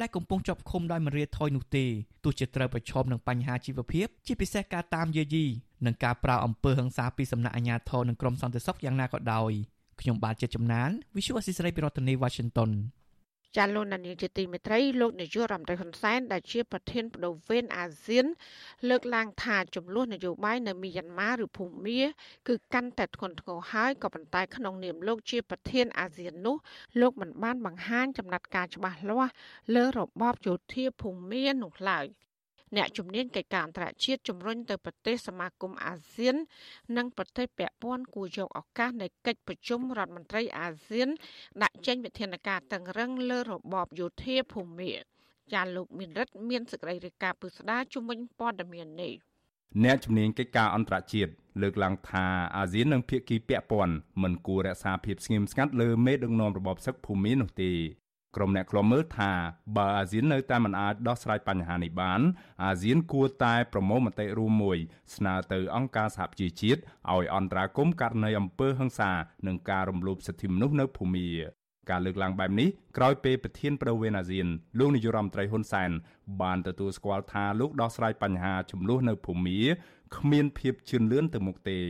[0.00, 1.84] ដែលកំពុងជាប់ឃុំដោយមរាថយនោះទេ
[2.24, 5.46] ទោះជាត្រូវប្រឈមនឹងបញ្ហាជីវភាព ជាពិសេសការតាមយាយី
[5.86, 9.52] និងការប្រើអំពើហិង្សាពីសំណាក់អាជ្ញាធរនិងក្រមសន្តិសុខយ៉ាងណាក៏ដោយ
[10.00, 12.70] ខ្ញុំបាទជាចំណាន Visual Assisray ពីរដ្ឋធានី Washington
[13.56, 18.26] ចាលោកនានីជាទីមេត្រីលោកនាយករដ្ឋមន្ត្រីហ៊ុនសែនដែលជាប្រធានបដូវវេនអាស៊ាន
[18.88, 22.00] លើកឡើងថាចំនួននយោបាយនៅមីយ៉ាន់ម៉ាឬភូមា
[22.48, 26.56] គឺកាន់តែធ្ងន់ធ្ងរហើយក៏ប៉ុន្តែក្នុងនាមលោកជាប្រធានអាស៊ាននោះ
[27.00, 29.32] លោកមិនបានបង្ហាញចំណាត់ការច្បាស់លាស់
[29.74, 32.06] លើរបបយោធាភូមានោះឡើយ។
[32.76, 36.36] អ្នកជំនាញកិច្ចការអន្តរជាតិជំរុញទៅប្រទេសសមាគមអាស៊ាន
[36.96, 41.08] និងប្រទេសពាក់ព័ន្ធគួរយកឱកាសនៃកិច្ចប្រជុំរដ្ឋមន្ត្រីអាស៊ាន
[41.62, 44.90] ដាក់ចេញវិធានការតឹងរឹងលើរបបយោធាភូមិ
[45.52, 49.12] ចាលោកមានរិទ្ធមានសេចក្តីរាយការណ៍ពឹស្ដាជំវិញព័ត៌មាននេះ
[49.84, 52.24] អ្នកជំនាញកិច្ចការអន្តរជាតិលើកឡើងថា
[52.56, 57.72] អាស៊ាននិងភាគីពាក់ព័ន្ធមិនគួររក្សាភាពស្ងៀមស្ងាត់លើមេដឹកនាំរបបសឹកភូមិនោះទេ
[58.36, 59.32] ក្រុមអ្នកខ្លំមើលថា
[59.76, 62.20] បើអាស៊ាននៅតែមិនអាចដោះស្រាយបញ្ហានេះបាន
[62.64, 64.78] អាស៊ានគួរតែប្រមូលមតិរួមមួយ
[65.14, 66.80] ស្នើទៅអង្គការសហប្រជាជាតិ
[67.12, 69.12] ឲ្យអន្តរាគមន៍ករណីអំពើហិង្សា
[69.46, 71.28] និងការរំលោភសិទ្ធិមនុស្សនៅភូមា
[71.90, 74.46] ការលើកឡើងបែបនេះក្រោយពេលប្រធានប្រវេនអាស៊ាន
[74.78, 75.90] លោកនាយរដ្ឋមន្ត្រីហ៊ុនសែន
[76.42, 79.60] បានទទួលស្គាល់ថាលោកដោះស្រាយបញ្ហាចំនួននៅភូមា
[80.16, 81.80] គ្មានភាពជឿនលឿនទៅមុខទេ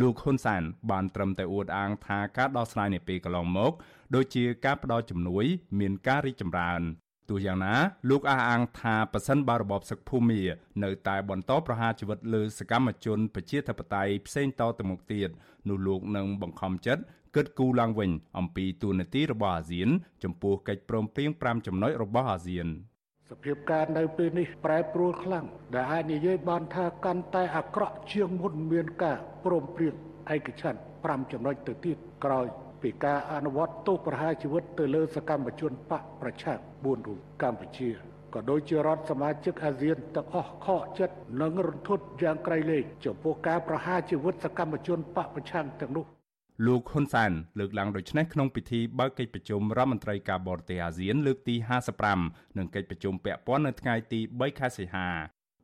[0.00, 3.72] លោកហ៊ុនសែនបានត្រឹមតែអួតអាងថាការដោះស្រាយនាពេលកន្លងមក
[4.14, 5.44] ដូចជាការផ្ដល់ជំនួយ
[5.78, 6.82] មានការរីកចម្រើន
[7.30, 7.74] ទោះយ៉ាងណា
[8.10, 10.42] លោកអះអាងថាប៉ះសិនបារបបសឹកភូមា
[10.84, 15.28] នៅតែបន្តប្រហារជីវិតលើសកម្មជនប្រជាធិបតេយ្យផ្សេងតទៅមុខទៀត
[15.68, 17.02] នោះលោកនឹងបង្ខំចិត្ត
[17.36, 19.88] គិតគូរឡើងវិញអំពីទូនាទីរបស់អាស៊ាន
[20.22, 22.68] ចំពោះកិច្ចព្រមព្រៀង5ចំណុចរបស់អាស៊ាន
[23.30, 29.94] សភាពការនៅពេលនេះប្រែប្រួលខ្លាំងដែលអាចនិយាយបានថាកាន់តែអាក្រក់ជាងមុនមានការព្រមព្រៀង
[30.34, 32.46] ឯកច្ឆន្ទ5ចំណុចទៅទៀតក្រោយ
[32.82, 37.90] ពីការអនុវត្តទោសប្រហារជីវិតទៅលើសកម្មជនបកប្រឆាំង4រូបកម្ពុជា
[38.34, 46.06] ក៏ដូចជារដ្ឋសមាជិកអាស៊ានទាំងអស់ខកចិត្តនិងរន្ធត់យ៉ាងក្រៃលែងចំពោះការប្រហារជីវិតសកម្មជនបកប្រឆាំងទាំងនោះ
[46.64, 51.54] លោកហ៊ុនសែនលើកឡើងដូចនេះក្នុងពិធីបើកកិច្ចប្រជុំរដ្ឋមន្ត្រីការបរទេសអាស៊ានលើកទី
[52.06, 55.08] 55និងកិច្ចប្រជុំពាក់ព័ន្ធនៅថ្ងៃទី3ខែសីហា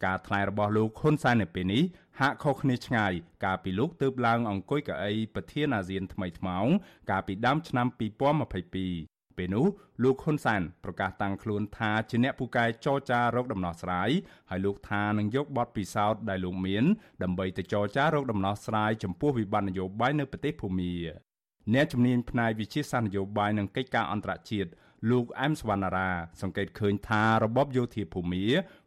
[0.04, 1.82] ការថ្លែងរបស់លោកហ៊ុនសែននៅពេលនេះ
[2.20, 3.12] ហាក់ខុសគ្នាឆ្ងាយ
[3.44, 6.66] កាលពីលោកទើបឡើងអង្គុយកៅអីប្រធានអាស៊ានថ្មីថ្មោង
[7.10, 7.86] កាលពីដើមឆ្នាំ
[8.50, 9.66] 2022 ពេលនោះ
[10.02, 14.10] លោកហ៊ុនសែនប្រកាសតាំងខ្លួនថាជាអ្នកពូកែចរចារកដំណោះស្រាយ
[14.50, 16.84] ហើយលោកថានឹងយកបទពិសោធន៍ដែលលោកមាន
[17.22, 20.94] ដើម្បីទៅចរចារកដំណោះស្រាយចំពោះវិបត្តិនយោបាយនៅប្រទេសភូមា
[21.74, 24.70] អ្នកជំនាញផ្នែកវិជាសាស្ត្រនយោបាយនិងកិច្ចការអន្តរជាតិ
[25.10, 28.44] លោកអែមសវណ្ណារា សង្កេតឃើញថារបបយោធាភូមា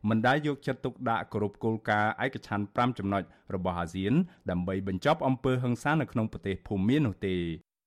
[0.10, 3.24] មិនដែលយកចិត្តទុកដាក់គោរពគោលការណ៍ឯកច្ឆន្ទ5ចំណុច
[3.56, 4.14] របស់អាស៊ាន
[4.50, 7.36] ដើម្បីបញ្ចប់អំពើហិង្សានៅក្នុងប្រទេសភូមានោះទេ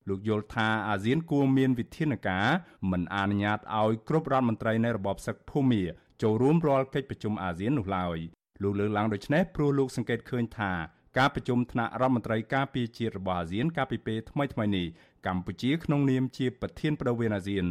[0.09, 2.47] លោកយល់ថាអាស៊ានគួរមានវិធានការ
[2.91, 5.83] មិនអនុញ្ញាតឲ្យគ្រប់រដ្ឋមន្ត្រីនៃរបបសឹកភូមា
[6.21, 8.17] ចូលរួមរាល់កិច្ចប្រជុំអាស៊ាននោះឡើយ
[8.63, 10.71] លោកលើកឡើងដូចនេះព្រោះលោកសង្កេតឃើញថា
[11.17, 14.87] ការប្រជុំថ្នាក់រដ្ឋមន្ត្រីការពារជាតិរបស់អាស៊ានកាលពីពេលថ្មីៗនេះ
[15.27, 17.65] កម្ពុជាក្នុងនាមជាប្រធានប្រវេនអាស៊ាន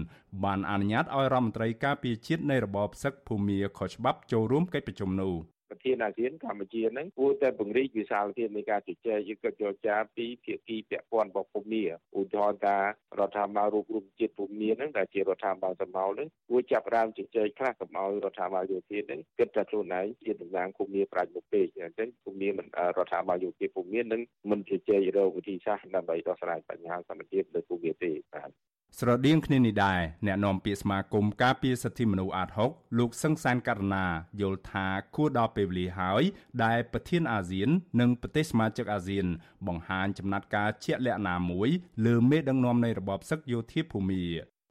[0.44, 5.35] បានអនុញ្ញាតឲ្យរដ្ឋមន្ត្រីការពារជាតិនៃរបបសឹកភូមាខុសច្បាប់ចូលរួមកិច្ចប្រជុំនោះ
[5.70, 11.83] ប្រធានអាស៊ានកម្ពុជានឹងគួរតែពង្រីកវិសាលភាពនៃការជជែកយុទ្ធចរចាពីភាគីពាក់ព័ន្ធរបស់ភូមិ
[12.18, 12.76] ឧទាហរណ៍ថា
[13.18, 28.50] រដ្ឋាភិបាលរូបរួមជាតិភូមិនឹងដែលជារដ្ឋាភិបាលសម្ោលនឹងគួរចាប់ផ្ដើមជជែកខ្លះកុំឲ្យរដ្ឋាភិបាលយោធានឹងគិតតែខ្លួនឯងជាតំណាងភូមិប្រាជ្ញមុខពេកអញ្ចឹងភូមិមិនរដ្ឋាភិបាលយោធាភូមិនឹងមិនជជែករកវិធីសាស្ត្រដើម្បីដោះស្រាយបញ្ហាសន្តិភាពនៅភូមិទេបាទ
[28.96, 34.07] ស្រដៀងគ្នានេះដែរអ្នកនាំពាក្យសមាគមការពារសិទ្ធិមនុស្សអាត6លោកសឹងសានករណា
[34.40, 36.22] យល់ថាគួរដល់ពេលវេលាហើយ
[36.64, 37.68] ដែលប្រធានអាស៊ាន
[38.01, 39.27] និងប្រទេសសមាជិកអាស៊ាន
[39.66, 41.68] បង្ហាញចំណាត់ការជាក់លាក់ណាមួយ
[42.07, 44.22] លើមេដឹកនាំនៃរបបសឹកយោធាភូមិ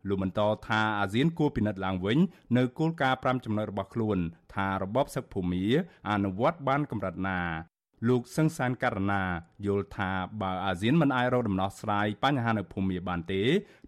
[0.08, 2.18] លោកបន្តថាអាស៊ានគួរពិនិត្យឡើងវិញ
[2.58, 4.18] នៅគោលការណ៍5ចំណុចរបស់ខ្លួន
[4.56, 5.64] ថារបបសឹកភូមិ
[6.10, 7.42] អនុវត្តបានកម្រិតណា
[8.08, 9.24] លោកសឹងសានករណា
[9.66, 13.44] យល់ថាបើអាស៊ានមិនអាចរកដំណោះស្រាយបញ្ហានៅភូមិបានទេ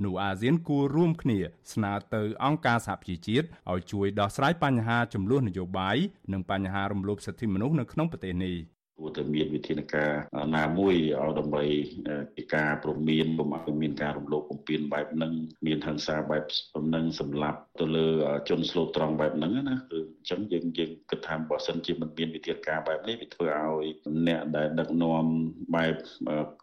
[0.05, 1.39] នោះអាស៊ានគួររួមគ្នា
[1.73, 5.97] ស្នើទៅអង្គការសហប្រជាជាតិឲ្យជួយដោះស្រាយបញ្ហាចំនួននយោបាយ
[6.33, 8.55] និងបញ្ហារំលោភសិទ្ធិមនុស្សនៅក្នុងប្រទេសនេះ
[8.99, 10.11] គួរតែមានវិធានការ
[10.57, 11.63] ណាមួយឲ្យដើម្បី
[12.35, 15.33] ជាការព្រមានកុំឲ្យមានការរំលោភបំពានបែបហ្នឹង
[15.67, 16.43] មានហិង្សាបែប
[16.75, 18.07] បំណឹងសម្លាប់ទៅលើ
[18.49, 23.87] ជនស្លូតត្រង់បែបហ្នឹងណាគឺអញ្ចឹងយើងយើងគិតថាបើសិនជាមិនមានវិធានការបែបនេះវាធ្វើឲ្យ
[24.27, 25.25] អ្នកដែលដឹកនាំ
[25.75, 25.95] បែប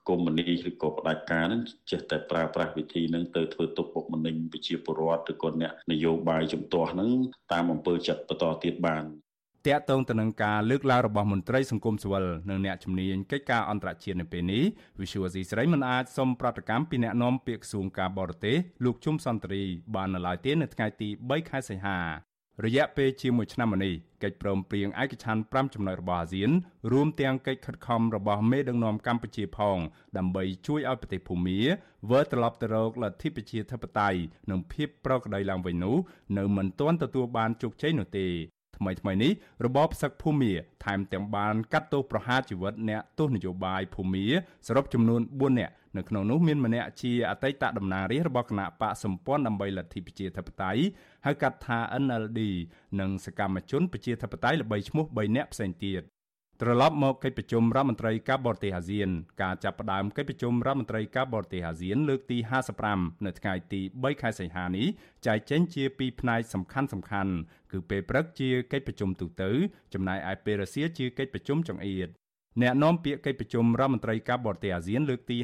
[0.09, 7.11] កុម្មុយនីឬក៏ផ្ដាច់ការហ្នឹងចេះតែប្រើប្រាស់វិធីហ្នឹងទៅធ្វើទុកបុកម្នេញប្រជាពលរដ្ឋឬក៏អ្នកនយោបាយជំទាស់ហ្នឹង
[7.53, 9.05] តាមអំពើចិត្តបន្តទៀតបាន
[9.67, 14.65] តាក់ទងទៅនឹងការលើកឡើងរបស់មន្ត្រីសង្គមស៊ីវិលនិងអ្នកជំនាញកិច្ចការអន្តរជាតិនៅពេលនេះ
[15.01, 19.63] Visual C ស្រីមិនអាចសុំប្រតិកម្មពីអ្នកនាំពាក្យក្រសួងការបរទេសលោកជុំសន្តិរី
[19.95, 21.99] បាននៅឡើយទេនៅថ្ងៃទី3ខែសីហា
[22.65, 26.51] រយៈពេលជាមួយឆ្នាំមកនេះកិច្ចព្រមព្រៀងឯកច្ឆន្ទ5ចំណុចរបស់អាស៊ាន
[26.93, 29.79] រួមទាំងកិច្ចខិតខំរបស់មេដឹកនាំកម្ពុជាផង
[30.17, 31.59] ដើម្បីជួយឲ្យប្រទេសភូមា
[32.11, 35.97] វិលត្រឡប់ទៅរកលទ្ធិប្រជាធិបតេយ្យនិងភាពប្រក្រតីឡើងវិញនោះ
[36.39, 38.29] នៅមិនទាន់ទទួលបានជោគជ័យនោះទេ
[38.79, 39.33] ថ្មីថ្មីនេះ
[39.67, 40.53] របបសឹកភូមា
[40.85, 44.25] ថែមទាំងបានកាត់ទោសប្រហារជីវិតអ្នកទោសនយោបាយភូមា
[44.67, 50.83] សរុបចំនួន4នាក់នៅក្នុងនោះមានម្នាក់ជាអតីតតំណាងរាស្ត្ររបស់គណៈបកសម្ព័ន្ធដើម្បីលទ្ធិប្រជាធិបតេយ្យ
[51.27, 52.41] ហៅកាត់ថា NLD
[53.01, 56.03] និងសកម្មជនប្រជាធិបតេយ្យល្បីឈ្មោះ3នាក់ផ្សេងទៀត
[56.63, 59.09] ត្រឡប់មកកិច្ចប្រជុំរដ្ឋមន្ត្រីការបរទេសអាស៊ាន
[59.43, 62.39] ការចាប់ផ្ដើមកិច្ចប្រជុំរដ្ឋមន្ត្រីការបរទេសអាស៊ានលើកទី
[62.83, 64.87] 55នៅថ្ងៃទី3ខែសីហានេះ
[65.27, 67.33] ចែកចេញជាពីរផ្នែកសំខាន់សំខាន់
[67.73, 69.51] គឺពេលព្រឹកជាកិច្ចប្រជុំទូទៅ
[69.95, 72.09] ចំណែកឯពេលរសៀលជាកិច្ចប្រជុំចង្អៀត
[72.63, 75.39] អ្នកនាំពាក្យកិច្ចប្រជុំរដ្ឋមន្ត្រីការបរទេសអាស៊ាន លើកទី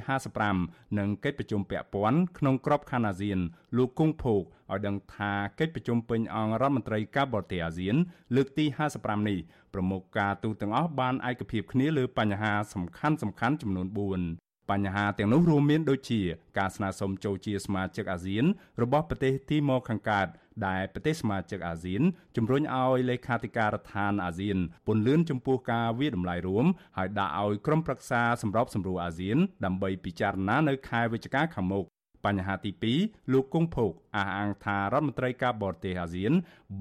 [0.47, 3.39] 55និងកិច្ចប្រជុំពាក់ព័ន្ធក្នុងក្របខ័ណ្ឌអាស៊ាន
[3.77, 7.97] លោកគង់ភោគឲ្យដឹងថាកិច្ចប្រជុំពេញអង្គរដ្ឋមន្ត្រីការបរទេសអាស៊ាន
[8.37, 8.65] លើកទី
[8.97, 9.39] 55នេះ
[9.75, 13.87] ប្រមុខការទូតទាំងអស់បានឯកភាពគ្នាលើបញ្ហាសំខាន់សំខាន់ចំនួន
[14.19, 16.21] 4 បញ្ហាទាំងនោះរួមមានដូចជា
[16.59, 18.45] ការស្នើសុំចូលជាសមាជិកអាស៊ាន
[18.83, 20.29] របស់ប្រទេសទីម៉ូខាងកើត
[20.67, 22.03] ដែលប្រទេសសមាជិកអាស៊ាន
[22.37, 31.87] ជំរុញឲ្យលេខាធិការដ្ឋានអាស៊ានពន្លឿនចំពោះការវាតម្លៃរួមហើយដាក់ឲ្យក្រុមប្រឹក្សាសម្របសម្រួលអាស៊ាន ដើម្បីពិចារណានៅខែវិច្ឆិកាខាងមុខ
[32.25, 32.71] បញ្ហាទី
[33.03, 36.33] 2លោកគង់ភោគអះអាងថារដ្ឋមន្ត្រីការបរទេសអាស៊ាន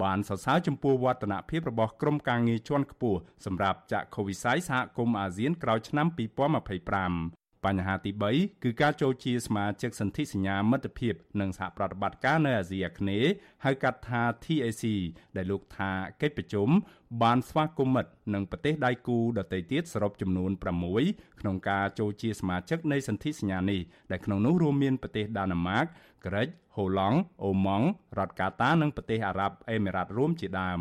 [0.02, 13.30] បានសរសើរចំពោះវឌ្ឍនភាពរបស់ក្រុមការងារជាន់ខ្ពស់សម្រាប់ចាក់ខូវិស័យសហគមន៍អាស៊ានក្រោយឆ្នាំ2025 បញ្ហាទី3គឺការចូលជាសមាជិកសន្ធិសញ្ញាមិត្តភាពនិងសហប្រតិបត្តិការនៅអាស៊ីអាគ្នេយ៍
[13.64, 14.82] ហៅកាត់ថា TAC
[15.36, 15.90] ដែលលោកថា
[16.22, 16.68] កិច្ចប្រជុំ
[17.22, 20.50] បានស្វាគមន៍មិត្តនិងប្រទេសដៃគូដទៃទៀតសរុបចំនួន
[20.96, 25.84] 6ក្នុងការចូលជាសមាជិកនៃសន្ធិសញ្ញានេះដែលក្នុងនោះរួមមានប្រទេសដាណឺម៉ាក
[26.26, 27.86] ក្រិច ហូឡង់ អូម៉ង់
[28.18, 30.80] រដ្ឋកាតា និងប្រទេសអារ៉ាប់អេមីរ៉ាតរួមជាដើម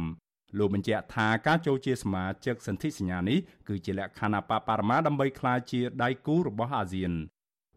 [0.58, 7.14] លោកបញ្ជាក់ថាការចូលជាសមាជិកសន្ធិសញ្ញានេះគឺជាលក្ខណៈបបរមាដើម្បីក្លាយជាដៃគូរបស់អាស៊ាន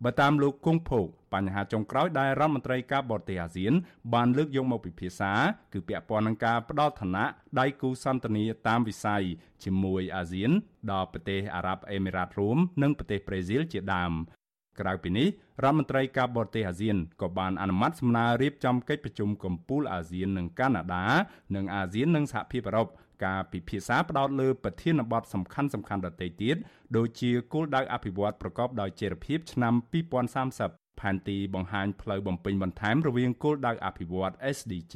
[0.05, 3.73] បើតាមលោកគង់ភោគបញ្ហាចុងក្រោយដែលរដ្ឋមន្ត្រីការបរទេសអាស៊ាន
[4.15, 5.33] បានលើកយកមកពិភាក្សា
[5.73, 7.27] គឺពាក់ព័ន្ធនឹងការផ្ដល់ឋានៈ
[7.61, 9.25] ដៃគូសន្តិនិកតាមវិស័យ
[9.65, 10.51] ជាមួយអាស៊ាន
[10.93, 14.13] ដល់ប្រទេសអារ៉ាប់អេមីរ៉ាតរួមនិងប្រទេសប្រេស៊ីលជាដើម
[14.81, 15.29] ក្រៅពីនេះ
[15.65, 21.07] រដ្ឋមន្ត្រីការបរទេសអាស៊ានក៏បានអនុម័តសំណើរៀបចំកិច្ចប្រជុំកំពូលអាស៊ាននិងកាណាដា
[21.57, 22.89] និងអាស៊ាននិងសហភាពអឺរ៉ុប
[23.25, 26.57] ការពិភាក្សាផ្ដោតលើប្រធានបទសំខាន់សំខាន់ដទៃទៀត
[26.97, 34.95] ដូចជាគោលដៅអភិវឌ្ឍប្រកបដោយចីរភាពឆ្នាំ2030ផែនទីបង្ហាញផ្លូវបំពេញបន្ថែមរវាងគោលដៅអភិវឌ្ឍ SDG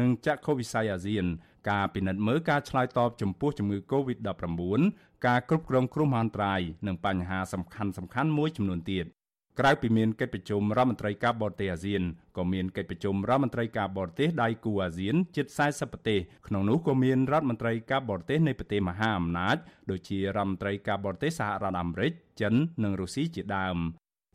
[0.00, 1.26] និងចក្ខុវិស័យអាស៊ាន
[1.70, 4.40] ការពិនិត្យមើលការឆ្លើយតបចំពោះជំងឺ Covid-19
[5.26, 9.06] ការគ្រប់គ្រងគ្រោះមហន្តរាយនិងបញ្ហាសំខាន់សំខាន់មួយចំនួនទៀត
[9.58, 12.02] ក្រៅពីមានកិច្ចប្រជុំរដ្ឋមន្ត្រីការបរទេសអាស៊ាន
[12.36, 19.56] ក៏មានកិច្ចប្រជុំរដ្ឋមន្ត្រីការបរទេសដៃគូអាស៊ានជិត40ប្រទេសក្នុងនោះក៏មានរដ្ឋមន្ត្រីការបរទេសនៃប្រទេសមហាអំណាច
[19.90, 22.54] ដូចជារដ្ឋមន្ត្រីការបរទេសសហរដ្ឋអាមេរិកចិន
[22.84, 23.78] និងរុស្ស៊ីជាដើម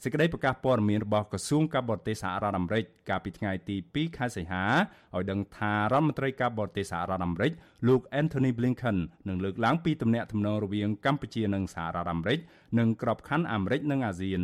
[0.03, 4.63] សេចក្តីប្រកាសព័ត៌មានរបស់ក្រសួងការបរទេសសហរដ្ឋអាមេរិកកាលពីថ្ងៃទី2ខែសីហា
[5.15, 7.51] ឲ្យដឹងថារដ្ឋមន្ត្រីការបរទេសសហរដ្ឋអាមេរិក
[7.87, 12.39] លោក Anthony Blinken នឹងលើកឡើងពីទំនាក់ទំនងរវាងកម្ពុជានិងសហរដ្ឋអាមេរិក
[12.79, 14.41] និងក្របខ័ណ្ឌអាមេរិកនិងអាស៊ាន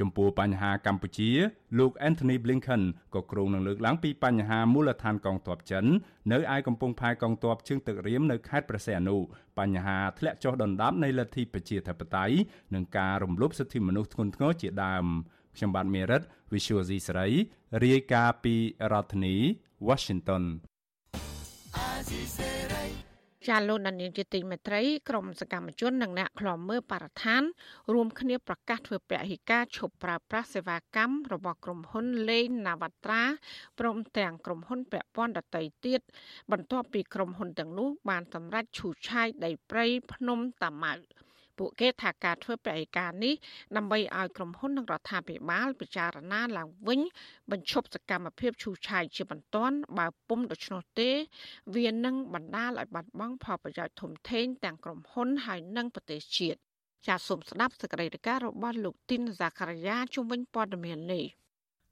[0.00, 1.30] ចំពោះបញ្ហាកម្ពុជា
[1.78, 2.82] លោក Anthony Blinken
[3.14, 5.84] ក៏គ្រោងនឹងលើកឡើងពីបញ្ហាមូលដ្ឋានកងទ័ពចិន
[6.32, 9.16] នៅឯកំពង់ផែកងទ័ពជើងទឹករៀមនៅខេត្តព្រះសីហនុ
[9.58, 12.36] បញ្ហាធ្លាក់ចុះដុនដាបនៃលទ្ធិប្រជាធិបតេយ្យ
[12.74, 15.06] និងការរំលោភសិទ្ធិមនុស្សធ្ងន់ធ្ងរជាដើម
[15.56, 17.28] ខ្ញុំបាទមេរិត Visual C សេរី
[17.84, 18.54] រាយការណ៍ពី
[18.92, 19.36] រដ្ឋធានី
[19.88, 20.44] Washington
[23.48, 27.42] ចាលោកដានៀងជាទីមេត្រីក្រមសកម្មជននិងអ្នកខ្លំមើលបរិស្ថាន
[27.92, 33.22] រួមគ្នាប្រកាសធ្វើពហិការឈប់ប្រើប្រាស់សេវាកម្មរបស់ក្រុមហ៊ុនលេងណាវត្រា
[33.78, 36.00] ព្រមទាំងក្រុមហ៊ុនពាក់ព័ន្ធដទៃទៀត
[36.52, 40.94] បន្ទាប់ពីក្រុមហ៊ុនទាំងនោះបានសម្រេចឈូសឆាយដីព្រៃភ្នំតាម៉ៅ
[41.58, 43.34] ពួកគេថាការធ្វើបរិការនេះ
[43.76, 47.00] ដើម្បីឲ្យក្រុមហ៊ុននិងរដ្ឋាភិបាលពិចារណាឡើងវិញ
[47.50, 51.10] បញ្ឈប់សកម្មភាពឈូសឆាយជាបន្ទាន់បើពុំដូច្នោះទេ
[51.76, 56.58] វានឹងបណ្ដាលឲ្យបាត់បង់ផលប្រយោជន៍ធំធេងទាំងក្រុមហ៊ុនហើយនិងប្រទេសជាតិ
[57.06, 61.24] ចាសសូមស្ដាប់សេចក្តីរាយការណ៍របស់លោកទីនសាការីយ៉ាជុំវិញព័ត៌មាននេះ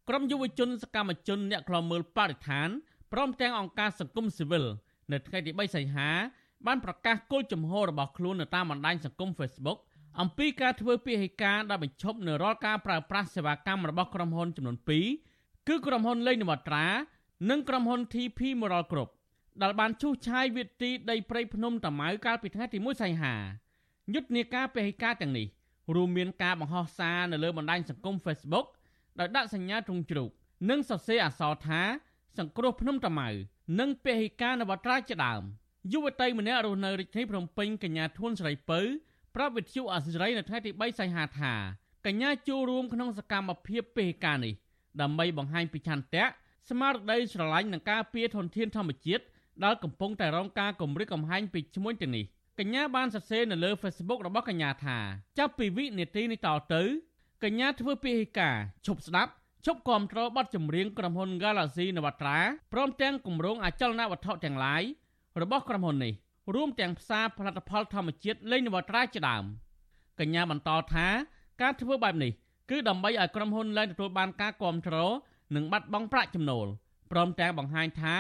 [0.09, 2.69] ក្រុមយុវជនសកម្មជនអ្នកខ្លាំមើលបរិស្ថាន
[3.13, 4.65] ព្រមទាំងអង្គការសង្គមស៊ីវិល
[5.13, 6.09] នៅថ្ងៃទី3សីហា
[6.67, 9.79] បានប្រកាសគោលជំហររបស់ខ្លួននៅតាមបណ្ដាញសង្គម Facebook
[10.21, 14.77] អំពីការធ្វើពិហិការដែលបញ្ឈប់នៅរាល់ការប្រើប្រាស់សេវាកម្មរបស់ក្រុមហ៊ុនចំនួន
[15.23, 16.87] 2គឺក្រុមហ៊ុនលេងនវត្រា
[17.51, 19.11] និងក្រុមហ៊ុន TP Moral Group
[19.63, 23.35] ដែលបានឈូសឆាយវិទីដីព្រៃភ្នំតាម៉ៅកាលពីថ្ងៃទី1សីហា
[24.15, 25.47] យុទ្ធនាការពិហិការទាំងនេះ
[25.95, 28.67] រួមមានការបង្ហោះសារនៅលើបណ្ដាញសង្គម Facebook
[29.19, 30.31] ដោយដាក់សញ្ញាទ្រង់ជ្រូក
[30.71, 31.83] និងសរសេរអក្សរថា
[32.39, 33.29] សង្គ្រោះភ្នំតាម៉ៅ
[33.81, 35.43] និងពិហិការនវត្រាជាដើម។
[35.93, 38.81] យុវតីម្នាក់រស់នៅរាជធានីភ្នំពេញកញ្ញាធួនស្រីពៅ
[39.35, 41.53] ប្រាប់វិទ្យុអសិរ័យនៅថ្ងៃទី3សីហាថា
[42.07, 44.55] កញ្ញាចូលរួមក្នុងសកម្មភាពពេការនេះ
[45.01, 46.25] ដើម្បីបង្ហាញពីឆន្ទៈ
[46.69, 49.25] ស្មារតីស្រឡាញ់និងការពារធនធានធម្មជាតិ
[49.65, 52.25] ដែលកំពុងតែរងការគំរាមកំហែងពីឈ្មួញទាំងនេះ
[52.59, 54.99] កញ្ញាបានសរសេរនៅលើ Facebook របស់កញ្ញាថា
[55.39, 56.83] ចាប់ពីវិនាទីនេះតទៅ
[57.45, 59.33] កញ្ញាធ្វើពិធីការឈប់ស្ដាប់
[59.67, 62.37] ឈប់គ្រប់គ្រងបទចម្រៀងក្រុមហ៊ុន Galaxy Navatra
[62.73, 64.83] ព្រមទាំងគម្រោងអចលនវត្ថុទាំងឡាយ
[65.43, 66.13] របស់ក្រុមហ៊ុននេះ
[66.55, 69.45] រួមទាំងផ្សារផលិតផលធម្មជាតិលេងនវត្រាជាដើម
[70.21, 71.07] កញ្ញាបន្តថា
[71.63, 72.33] ការធ្វើបែបនេះ
[72.71, 75.13] គឺដើម្បីឲ្យក្រុមហ៊ុនឡើងទទួលបានការគ្រប់គ្រង
[75.57, 76.67] និងបាត់បង់ប្រាក់ចំណូល
[77.13, 78.15] ព្រមទាំងបង្ហាញថា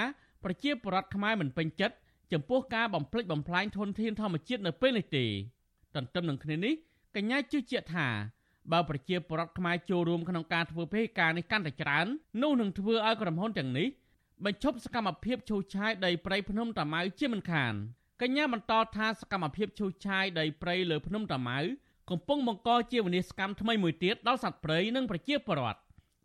[0.44, 1.96] ប្រជាពលរដ្ឋខ្មែរមិនពេញចិត្ត
[2.33, 5.24] ចំពោះការបំផ្លិចបំផ្លាញធនធានធម្មជាតិនៅពេលនេះទេ
[5.94, 6.74] ទន្ទឹមនឹងគ្នានេះ
[7.16, 8.09] កញ្ញាជឿជាក់ថា
[8.72, 12.07] បើប្រជាពលរដ្ឋខ្មែរចូលរួមក្នុងការធ្វើពេការនេះកាន់តែច្រើន
[12.42, 13.88] នោះនឹងធ្វើឲ្យក្រុមហ៊ុនទាំងនេះ
[14.42, 17.75] បញ្ឈប់សកម្មភាពឈូសឆាយដីព្រៃភ្នំតាម៉ៅជាមិនខាន
[18.23, 21.59] កញ្ញាបន្តថាសកម្មភាពឈូសឆាយដីព្រៃលើភ្នំតាម៉ៅ
[22.11, 25.81] កំពុងបង្កជាវិនាសកម្មថ្មីមួយទៀតដល់សត្វព្រៃនិងប្រជាពលរដ្ឋ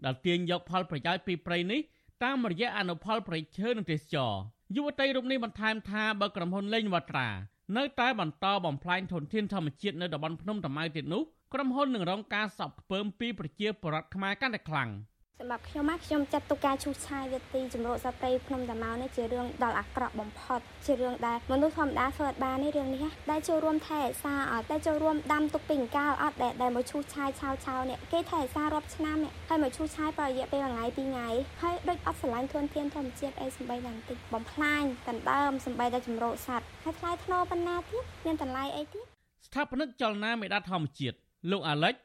[0.06, 1.80] ដែលទាញយកផលប្រយោជន៍ពីព្រៃនេះ
[2.24, 4.34] តាមរយៈអនុផលប្រៃឈើនិងទេសចរ
[4.76, 7.30] យុវតីរូបនេះបន្ថែមថាបើក្រុមហ៊ុនលេងវត្រា
[7.78, 14.90] នៅតែបន្តបំផ្លាញធនធានធម្មជាតិនៅតំបន់ភ្នំតាម៉ៅទៀតនោះក្រុមហ៊ុននឹងរងការសបខ្ពើមពីប្រជាពលរដ្ឋខ្មែរកាន់តែខ្លាំង។
[15.42, 31.30] សម្រាប់ខ្ញុំមកខ្ញុំចាត់ទុកការឈូសឆាយវាទីជំរកសត្វព្រៃភ្នំតាម៉ៅនេះជារឿងដល់អាក្រក់បំផុតជារឿងដែលមនុស្សធម្មតាធ្វើអត់បាននេះរឿងនេះដែលចូលរួមថែរក្សាអត់ដែលចូលរួមដាំទុកពីកាលអត់ដែលដែលមកឈូសឆាយឆាវឆាវនេះគេថែរក្សារាប់ឆ្នាំនេះហើយមកឈូសឆាយប្ររយៈពេលមួយថ្ងៃពីរថ្ងៃ
[31.62, 39.06] ហើយដូចអត់ស្រឡាញ់ធនធានធម្មជាតិអីសំបីតែបន្តិចបំផ្លាញដណ្ដើមសំបីតែជំរកសត្វហើយថ្លៃធ្នូប៉ុណ្ណាទៀតមានតម្លៃអីទៀត
[39.48, 41.18] ស្ថាបនិកចលនាមេដាធម្មជាតិ
[41.52, 41.96] លោកអាលិច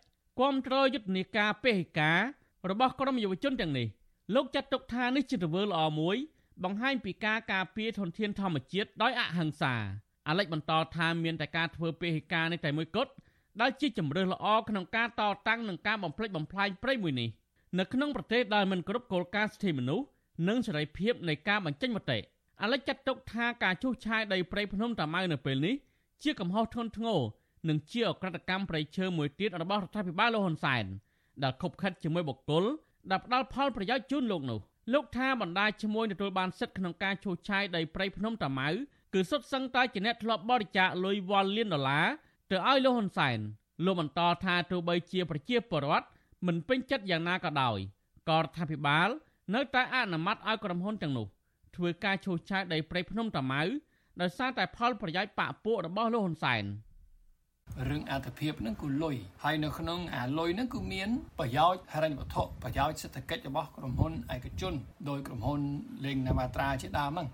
[0.41, 2.21] គាំទ្រយុទ្ធនាការពេហិការ
[2.81, 3.87] បស់ក្រមយុវជនទាំងនេះ
[4.35, 6.17] លោកចាត់ទុកថានេះជាទង្វើល្អមួយ
[6.65, 9.75] បង្ហាញពីការការពារធនធានធម្មជាតិដោយអហិង្សា
[10.29, 13.13] អាលិចបន្តថាមានតែការធ្វើពេហិការនេះតែមួយគត់
[13.61, 17.29] ដែលជាជំរើសល្អក្នុងការតតាំងនឹងការបំផ្លិចបំផ្លាញព្រៃមួយនេះ
[17.79, 20.07] នៅក្នុងប្រទេសដែលមិនគ្រប់គោលការណ៍សិទ្ធិមនុស្ស
[20.49, 22.19] និងសេរីភាពនៃការបញ្ចេញមតិ
[22.63, 25.75] អាលិចចាត់ទុកថាការជួសឆាយដីព្រៃភ្នំតាម៉ៅនៅពេលនេះ
[26.23, 27.21] ជាកំហុសធ្ងន់ធ្ងរ
[27.69, 30.85] និងជាអក្រកម្មប្រៃឈើមួយទៀតរបស់រដ្ឋាភិបាលលោកហ៊ុនសែន
[31.43, 32.65] ដែលខົບខិតជាមួយបុគ្គល
[33.11, 34.61] ដែលផ្ដល់ផលប្រយោជន៍ជូនលោកនោះ
[34.93, 38.69] លោកថាបណ្ដាឈ្មោះទទួលបានសិទ្ធិក្នុងការឈូសឆាយដីព្រៃភ្នំតាម៉ៅ
[39.15, 42.07] គឺសុទ្ធសឹងតែជាអ្នកធ្លាប់បរិច្ចាគលុយវ៉ាល់លានដុល្លារ
[42.51, 43.39] ទៅឲ្យលោកហ៊ុនសែន
[43.85, 46.07] លោកបន្តថាទោះបីជាប្រជាពលរដ្ឋ
[46.47, 47.79] មិនពេញចិត្តយ៉ាងណាក៏ដោយ
[48.29, 49.09] ក៏រដ្ឋាភិបាល
[49.55, 51.27] នៅតែអនុម័តឲ្យក្រុមហ៊ុនទាំងនោះ
[51.77, 53.63] ធ្វើការឈូសឆាយដីព្រៃភ្នំតាម៉ៅ
[54.21, 56.65] ដោយសារតែផលប្រយោជន៍បកពួករបស់លោកហ៊ុនសែន។
[57.91, 64.75] រឿងអត្ថភាពហ្នឹងគឺលុយហើយនៅក្នុងអាលុយហ្នឹងគឺមានប្រយោជន៍ហិរញ្ញវត្ថុប្រយោជន៍សេដ្ឋកិច្ចរបស់ក្រុមហ៊ុនឯកជន
[65.09, 65.61] ដោយក្រុមហ៊ុន
[66.05, 67.27] លេងណាមាត្រាជាដើមហ្នឹង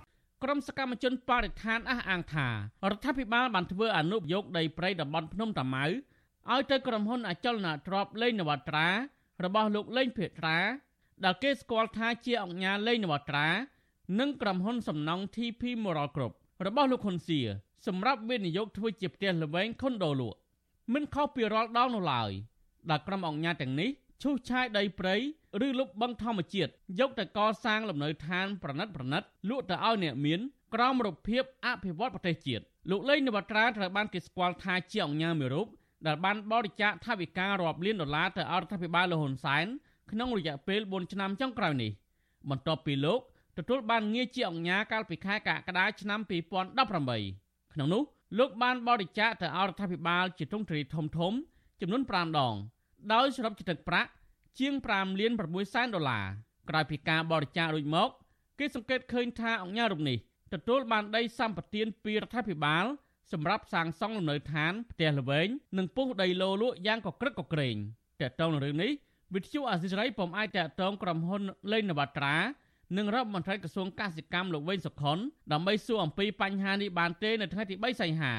[0.45, 2.55] ក្រុមសកម្មជនបរិស្ថានអះអាងថារ
[2.97, 8.89] ដ្ឋាភិបាលបានធ្វើអនុប្រយោគដីព្រៃតំបន់ភ្នំតាម៉ៅឲ្យទៅក្រុមហ៊ុនអចលនទ្រព្យលេងនវត្រា
[9.45, 10.59] របស់លោកលេងភេត្រា
[11.25, 13.49] ដែលគេស្គាល់ថាជាអង្គការលេងនវត្រា
[14.21, 16.33] និងក្រុមហ៊ុនសំណង់ TP Moral Group
[16.67, 17.41] របស់លោកហ៊ុនសៀ
[17.87, 20.39] សម្រាប់វិនិយោគធ្វើជាផ្ទះល្វែងខុនដូលក់
[20.93, 22.31] មិនខុសពីរាល់ដងនោះឡើយ
[22.91, 23.91] ដែលក្រុមអង្គការទាំងនេះ
[24.23, 25.17] ឈូសឆាយដីព្រៃ
[25.67, 30.41] ឬលុបបង្ខំធម្មជាតិយកទៅកសាងលំនៅឋានប្រណិតប្រណិតលក់ទៅឲ្យអ្នកមាន
[30.75, 35.67] ក្រមរូបភាពអភិវឌ្ឍប្រទេសជាតិលោកលេងនវត្រាត្រូវបានគេស្គាល់ថាជាអង្គការមួយរូប
[36.07, 39.67] ដែលបានបរិច្ចាគថវិការាប់លានដុល្លារទៅឲ្យរដ្ឋាភិបាលលហ៊ុនសែន
[40.11, 41.91] ក្នុងរយៈពេល4ឆ្នាំចុងក្រោយនេះ
[42.51, 43.21] បន្ទាប់ពីលោក
[43.59, 46.21] ទទួលបានងារជាអង្គការកាលពីខែកក្កដាឆ្នាំ
[46.87, 48.03] 2018 ក្នុងនោះ
[48.39, 51.33] លោកបានបរិច្ចាគទៅឲ្យរដ្ឋាភិបាលជាទ្រង់ទ្រាយធំធំ
[51.81, 52.55] ចំនួន5ដង
[53.13, 54.11] ដោយសរុបជាទឹកប្រាក់
[54.59, 56.27] ជាង5លាន6សែនដុល្លារ
[56.69, 58.09] ក្រោយពីការបរិច្ចាគរួចមក
[58.59, 60.19] គេសង្កេតឃើញថាអង្គការរូបនេះ
[60.55, 62.85] ទទួលបានដីសម្បត្តិពីរដ្ឋាភិបាល
[63.33, 67.77] សម្រាប់សាងសង់លំនៅឋានផ្ទះល្វែងនិងពុះដីឡូលក់យ៉ាងកក្រឹកកក្រែង
[68.21, 68.91] តើតើនឹងរឿងនេះ
[69.35, 72.37] វិទ្យុអាស៊ីសេរីពុំអាចតតងក្រុមហ៊ុនលេងនវត្រា
[72.97, 75.19] និងរដ្ឋមន្ត្រីក្រសួងកសិកម្មលោកវេងសុខុន
[75.53, 78.35] ដើម្បីសួរអំពីបញ្ហានេះបានទេនៅថ្ងៃទី3សីហា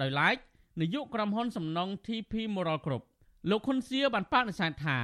[0.00, 0.36] ដោយឡែក
[0.80, 3.02] នាយកក្រុមហ៊ុនសំណង់ TP Moral Group
[3.50, 4.98] លោកហ៊ុនសៀបានបដិសេធថា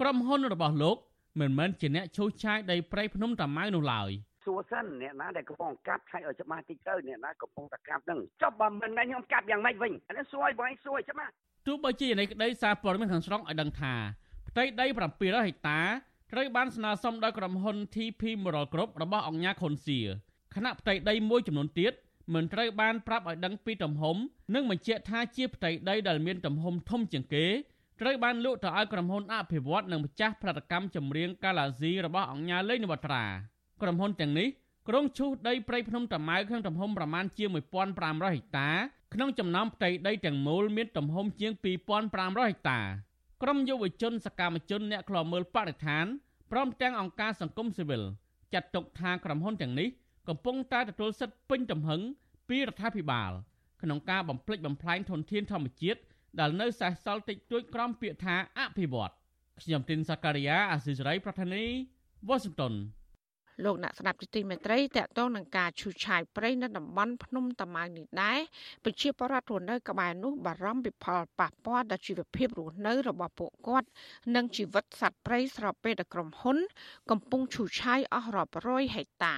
[0.00, 0.96] ក្រុមហ៊ុនរបស់លោក
[1.40, 4.10] មិនមែនជាអ្នកឈូសឆាយដីព្រៃភ្នំតាម៉ៅនោះឡើយ
[4.44, 11.32] សួរសិនអ្នកណាដែលកំពុងកាប់ឆៃឲ្យច្បាស់តិចទៅអ្នកណាកំពុងតែកាប់ហ្នឹងចុះបើមិនមែនខ្ញុំកាប់យ៉ាងម៉េចវិញអានេះសួរឲ្យបងសួរច្បាស់
[11.66, 13.94] ទោះបីជានៃក្តីសារព័ត៌មានខាងស្រុកឲ្យដឹងថា
[14.48, 15.80] ផ្ទៃដី700ហិកតា
[16.32, 19.98] ត្រូវបានស្នើសុំដោយក្រុមហ៊ុន TP Moral Group របស់អង្គការខុនសៀ
[20.54, 21.92] ខណៈផ្ទៃដីមួយចំនួនទៀត
[22.34, 24.16] មិនត្រូវបានប្រាប់ឲ្យដឹងពីទំហំ
[24.54, 27.46] និងបញ្ជាក់ថាជាផ្ទៃដីដែលមានទំហំធំជាងគេ
[28.00, 33.24] ត្រូវបានលក់ទៅឲ្យក្រុមហ៊ុនអភិវឌ្ឍនិងម្ចាស់ផលិតកម្មចម្រៀងកាឡាស៊ីរបស់អង្គការលេងនវត្រា
[33.82, 34.48] ក្រុមហ៊ុនទាំងនេះ
[34.88, 38.70] ក្រុងឈូសដីព្រៃភ្នំតាម៉ៅក្នុងទំហំប្រមាណជា1500ហិកតា
[39.14, 41.52] ក្នុងចំណោមផ្ទៃដីទាំងមូលមានទំហំជាង
[42.00, 42.80] 2500ហិកតា
[43.42, 46.06] ក្រមយុវជនសកម្មជនអ្នកខ្លាំមើលបរិស្ថាន
[46.52, 48.02] ព្រមទាំងអង្គការសង្គមស៊ីវិល
[48.54, 49.88] ចាត់ទុកថាក្រុមហ៊ុនទាំងនេះ
[50.28, 52.00] កំពុងតែទទួលសិទ្ធិពេញទំហឹង
[52.48, 53.32] ពីរដ្ឋាភិបាល
[53.82, 56.00] ក្នុងការបំផ្លិចបំផ្លាញធនធានធម្មជាតិ
[56.40, 59.12] ដែលនៅសេសសល់តិចតួចក្រោមពាក្យថាអភិវឌ្ឍ
[59.62, 61.64] ខ្ញុំទីនសាការីយ៉ាអសិរ័យប្រធានី
[62.28, 62.74] វ៉ាស៊ីនតោន
[63.64, 68.40] លោកអ្នកស្ដាប់ទីមេត្រីតកតងនឹងការឈូសឆាយព្រៃនៅតំបន់ភ្នំតាម៉ៅនេះដែរ
[68.84, 73.88] ប្រជាពលរដ្ឋរស់នៅក្បែរនោះបារម្ភពីផលប៉ះពាល់ដល់ជីវភាពរស់នៅរបស់ពួកគាត់
[74.34, 76.58] និងជីវិតសត្វព្រៃស្របពេលដែលក្រុមហ៊ុន
[77.10, 79.36] កំពុងឈូសឆាយអស់រាប់រយហិកតា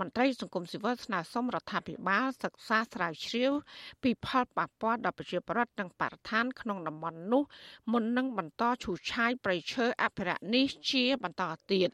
[0.00, 3.52] មន្ត្រីសង្គមស៊ីវិលស្នើសុំរដ្ឋាភិបាលសិក្សាស្រាវជ្រាវ
[4.02, 7.42] ពីផលប៉ះពាល់ដល់ប្រជាពលរដ្ឋនិងបរិស្ថានក្នុងតំបន់នោះ
[7.92, 11.42] មុននឹងបន្តឈូសឆាយប្រៃឈើអភិរក្សនេះជាបន្ត
[11.72, 11.90] ទៀត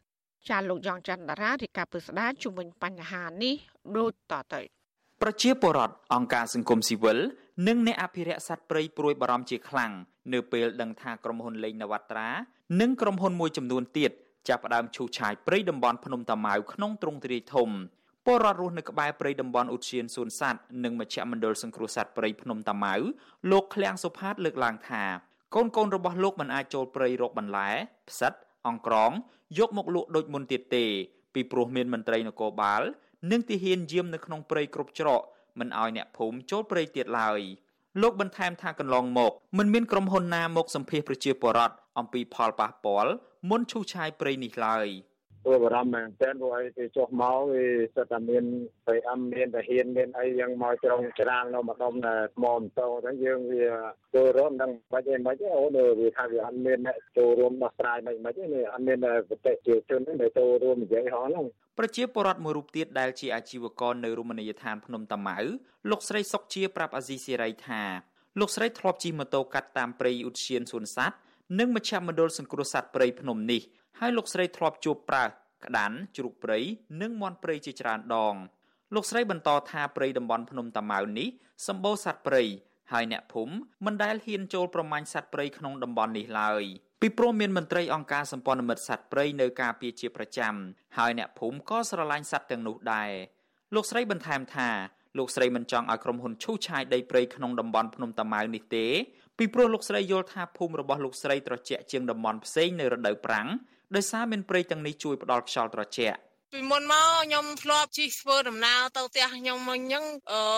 [0.49, 3.55] ចាលោកយ៉ងច័ន្ទតារារាជការពឹស្ដាជំវិញបញ្ហានេះ
[3.97, 4.61] ដូចតទៅ
[5.21, 7.17] ប្រជាពលរដ្ឋអង្គការសង្គមស៊ីវិល
[7.67, 9.91] និងអ្នកអភិរក្សសត្វព្រៃព្រួយបារម្ភជាខ្លាំង
[10.33, 12.29] នៅពេលដឹងថាក្រុមហ៊ុនលេងនវត្រា
[12.81, 14.11] និងក្រុមហ៊ុនមួយចំនួនទៀត
[14.49, 17.69] ចាប់ផ្ដើមឈូសឆាយព្រៃតំបន់ភ្នំតាម៉ៅក្នុងទ្រង់ទ្រាយធំ
[18.25, 22.95] ពលរដ្ឋរស់នៅក្បែរព្រៃតំបន់ឧទ្យានសួនសត្វនិងមជ្ឈមណ្ឌលសង្គ្រោះសត្វព្រៃភ្នំតាម៉ៅ
[23.51, 25.03] លោកឃ្លាំងសុផាតលើកឡើងថា
[25.55, 27.69] កូនកូនរបស់លោកមិនអាចចូលព្រៃរកបន្លែ
[28.09, 28.33] ផ្សិត
[28.67, 29.11] អង្ក្រង
[29.57, 30.85] យកមកលក់ដូចមុនទៀតទេ
[31.33, 32.81] ពីព្រោះមានមន្ត្រីនគរបាល
[33.31, 35.21] និងទាហានយាមនៅក្នុងព្រៃគ្រប់ច្រក
[35.59, 37.41] មិនឲ្យអ្នកភូមិចូលព្រៃទៀតឡើយ
[38.01, 43.13] លោកបន្ថែមថាកន្លងមកមិនមានក្រុមហ៊ុនណាមកសម្ភាសប្រជាពលរដ្ឋអំពីផលប៉ះពាល់
[43.49, 44.87] មុនឈូសឆាយព្រៃនេះឡើយ។
[45.45, 47.65] ព្រោះបារម្ភមែនតើព្រោះអីគេចុះមកវា
[47.95, 48.43] សិតតែមាន
[48.85, 51.93] ប្រៃអឹមមានតាហ៊ានមានអីយ៉ាងមកត្រង់ច្រាងនៅម្ដុំ
[52.35, 53.65] ថ្មម៉ូតូហ្នឹងយើងវា
[54.15, 58.97] ចូលរួមនឹងបាច់អីមិនទេអូនវាថាវាអត់មានអ្នកចូលរួមដោះស្រាយមិនមិនទេអត់មាន
[59.29, 61.45] ប្រតិជាជនដែលចូលរួមនិយាយហោះហ្នឹង
[61.79, 65.37] ប្រជាពលរដ្ឋមួយរូបទៀតដែលជាអាជីវករនៅរមណីយដ្ឋានភ្នំតាម៉ៅ
[65.89, 67.81] លោកស្រីសុកជាប្រាប់អាស៊ីសេរីថា
[68.39, 71.17] លោកស្រីធ្លាប់ជិះម៉ូតូកាត់តាមព្រៃឧទ្យានសួនសត្វ
[71.59, 73.61] និងមជ្ឈមណ្ឌលសង្គ្រោះសត្វព្រៃភ្នំនេះ
[74.05, 75.25] ហើយលោកស្រីធ្លាប់ជួបប្រើ
[75.65, 76.59] ក្តាន់ជ្រូកព្រៃ
[77.01, 78.35] និងមាន់ព្រៃជាច្រើនដង
[78.95, 81.27] លោកស្រីបន្តថាព្រៃតំបន់ភ្នំតាម៉ៅនេះ
[81.67, 82.43] សម្បូរសត្វព្រៃ
[82.91, 83.53] ហើយអ្នកភូមិ
[83.85, 86.63] មិនដែលហ៊ានចូលប្រមាញ់សត្វព្រៃក្នុងតំបន់នេះឡើយ
[87.01, 90.55] ពីព្រោះមានមន្ត្រីអង្គការសម្ព័ន្ធមិត្តសត្វព្រៃនៅការពារជាប្រចាំ
[90.97, 93.11] ហើយអ្នកភូមិក៏ស្រឡាញ់សត្វទាំងនោះដែរ
[93.75, 94.69] លោកស្រីបន្ថែមថា
[95.17, 98.85] លោកស្រីមិនចង់ឲ្យក្រុមហ៊ុនឈូសឆាយដីព្រៃក្នុងតំបន់ភ្នំតាម៉ៅនេះទេ
[99.37, 103.47] ពីព្រោះលោកស្រីយល់ថាភូមិរបស់លោកស្រីត្រជាក់ជាងតំបន់ផ្សេងនៅរដូវប្រាំង
[103.95, 106.17] ដោយសារមានព្រៃទាំងនេះជួយផ្ដល់ខ្យល់ត្រជាក់
[106.53, 110.05] ពីមុនមកខ្ញុំធ្លាប់ជិះធ្វើដំណើរទៅផ្ទះខ្ញុំមិញហ្នឹង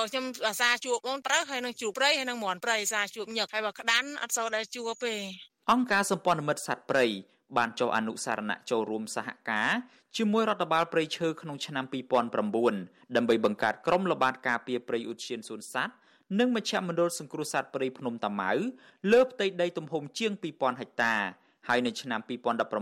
[0.09, 5.15] ខ្ញុំអាសាជួបអូនប្រើហើយនឹងជួបព្រៃហើយនឹងមន់ព្រៃអាសាជួបញឹកហើយបើក្តាន់អត់សូវដែលជួបទេ
[5.71, 7.05] អង្គការសម្ព័ន្ធមិត្តសត្វព្រៃ
[7.57, 9.69] បានចុះអនុសារណៈចូលរួមសហការ
[10.17, 11.85] ជាមួយរដ្ឋបាលព្រៃឈើក្នុងឆ្នាំ
[12.51, 15.93] 2009ដើម្បីបង្កើតក្រុមល្បាតការពារព្រៃឧទ្យានសួនសត្វ
[16.39, 18.51] និងមជ្ឈមណ្ឌលសង្គ្រោះសត្វព្រៃភ្នំតាម៉ៅ
[19.11, 21.15] លើផ្ទៃដីទំហំជាង2000ហិកតា
[21.67, 22.19] ហើយនៅឆ្នាំ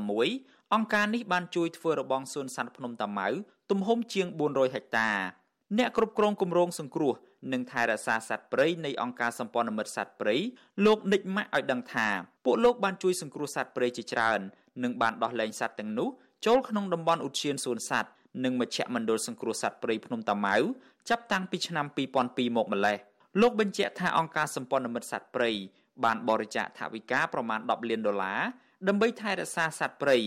[0.06, 3.28] 2016អង្គការនេះបានជួយធ្វើរបងសួនសត្វភ្នំតាម៉ៅ
[3.72, 5.10] ទំហំជាង400ហិកតា
[5.78, 7.14] អ្នកគ្រប់គ្រងគម្រោងសង្គ្រោះ
[7.54, 10.36] និងថែរក្សាសត្វព្រៃនៃអង្គការសម្ព័ន្ធមិត្តសត្វព្រៃ
[10.86, 12.08] លោកនិចម៉ាក់ឲ្យដឹងថា
[12.46, 14.40] ពួកលោកបានជួយសង្គ្រោះសត្វព្រៃជាច្រើន
[14.84, 16.10] និងបានដោះលែងសត្វទាំងនោះ
[16.46, 18.10] ចូលក្នុងតំបន់ឧទ្យានសួនសត្វ
[18.44, 20.56] និងមជ្ឈមណ្ឌលសង្គ្រោះសត្វព្រៃភ្នំតាម៉ៅ
[21.10, 22.98] ចាប់តាំងពីឆ្នាំ2002មកម្លេះ
[23.42, 25.52] លោកបញ្ជាក់ថាអង្គការសម្ព័ន្ធមិត្តសត្វព្រៃ
[26.04, 28.42] បានបរិច្ចាគថវិកាប្រមាណ10លានដុល្លារ
[28.88, 30.18] ដើម្បីថែរក្សាសត្វព្រៃ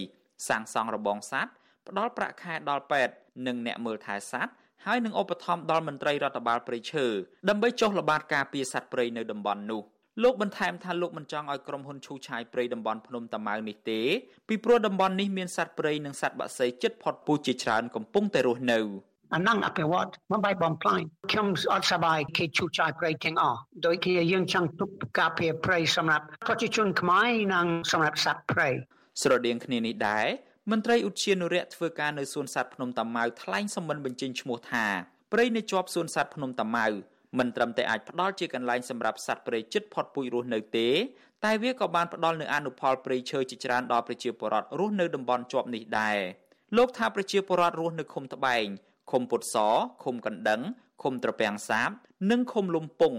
[0.48, 1.52] សាងសង់របងសត្វ
[1.88, 3.14] ផ្ដល់ប្រាក់ខែដល់ពេទ្យ
[3.46, 4.52] និងអ្នកមើលថែសត្វ
[4.86, 7.06] ហើយនឹងឧបត្ថម្ភដល់មន្ត្រីរដ្ឋបាលព្រៃឈើ
[7.48, 9.82] ដើម្បីចុះល្បាតការពារសត្វព្រៃនៅតំបន់នោះ
[10.22, 14.00] លោកបន្ថែមថាលោកមិនចង់ឲ្យក្រុមហ៊ុនឈូឆាយព្រៃតំបន់ភ្នំតាម៉ៅនេះទេ
[14.48, 18.80] ពីព្រោះតំបន់នេះមានសត្វព្រៃនិងសត្វបក្សីជិតផុតពូជជាច្រើនកំពុងតែរស់នៅ
[19.34, 21.00] អានឹងអភិវឌ្ឍមិនបាយបំផ្លាញ
[21.30, 28.68] ខ្ញុំអត់សប្បាយគេឈូចាយព្រៃទាំងអស់ដោយគេយើងចង់ទុកការពារព្រៃសម្រាប់ប្រជាជនខ្មែរនិងសម្រាប់សត្វព្រៃ
[29.22, 30.26] ស្រដៀងគ្នានេះដែរ
[30.70, 34.86] មន្ត្រីឧទ្យានុរក្សធ្វើការនៅសួនសត្វភ្នំតាម៉ៅថ្លែងសម្មិនបញ្ចេញឈ្មោះថា
[35.32, 36.86] ព្រៃនៅជាប់សួនសត្វភ្នំតាម៉ៅ
[37.38, 40.88] មិនត្រឹមតែអាចផ្ដល់ជាកន្លែងសម្រាប់សត្វព្រៃជិតផុតពូជរស់នៅទេ
[41.44, 46.18] តែវាក៏បានផ្ដល់នូវអនុផលព្រៃឈើជាច្រើនដល់ប្រជាពលរដ្ឋរស់នៅតំបន់ជាប់នេះដែរ
[46.76, 48.66] លោកថាប្រជាពលរដ្ឋរស់នៅឃុំត្បែង
[49.10, 49.56] ឃុំពុតស
[50.04, 50.60] ឃុំកណ្ដឹង
[51.02, 51.90] ឃុំត្រពាំងសាប
[52.30, 53.14] និងឃុំលំពង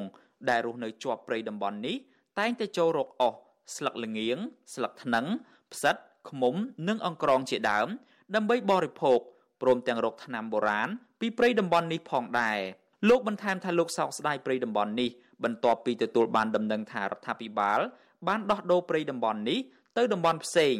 [0.50, 1.96] ដែលរស់នៅជាប់ព្រៃតំបន់នេះ
[2.40, 3.38] តែងតែចូលរកអស់
[3.76, 4.38] ស្លឹកល្ងៀង
[4.74, 5.26] ស្លឹកថ្នឹង
[5.74, 5.96] ផ្សិត
[6.30, 6.56] ឃ្មុំ
[6.88, 7.88] និងអង្ក្រងជាដើម
[8.36, 9.20] ដើម្បីបរិភោគ
[9.62, 12.60] ព្រមទាំងរកថ្នាំបុរាណពីព្រៃតំបន់នេះផងដែរ
[13.10, 15.10] លោកបន្ថែមថាលោកសោកស្ដាយព្រៃតំបន់នេះ
[15.44, 17.80] បន្ទាប់ពីទទួលបានដំណឹងថារដ្ឋាភិបាល
[18.28, 19.60] បានដោះដូរព្រៃតំបន់នេះ
[19.98, 20.76] ទៅតំបន់ផ្សេង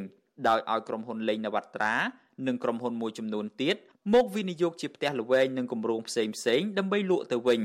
[0.48, 1.96] ដោយឲ្យក្រុមហ៊ុនលេងនវត្រា
[2.48, 3.76] និងក្រុមហ៊ុនមួយចំនួនទៀត
[4.14, 7.62] មកវិនិយោគជាផ្ទះល្វែងនិងគម្រោងផ្សេងផ្សេងដើម្បីលក់ទៅវិញ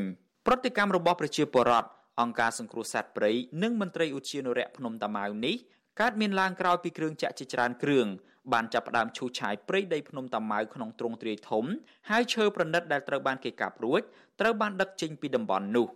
[0.47, 1.88] ប្រតិកម្មរបស់ប្រជាពលរដ្ឋ
[2.20, 3.30] អង្គការសង្គ្រោះសត្វព្រៃ
[3.62, 5.57] និងមន្ត្រីឧទ្យានុរក្សភ្នំតាម៉ៅនេះ
[6.01, 8.07] កើតមានឡើងក្រោយពីគ្រឿងចាក់ជាច្រើនគ្រឿង
[8.53, 11.64] បានចាប់ផ្ដើមឈូសឆាយព្រៃដីភ្នំតាម៉ៅក្នុងទ្រង់ទ្រាយធំ
[12.11, 14.01] ហើយឈើប្រណិតដែលត្រូវបានគេកាប់រួច
[14.40, 15.86] ត្រូវបានដឹកចេញពីតំបន់នោះ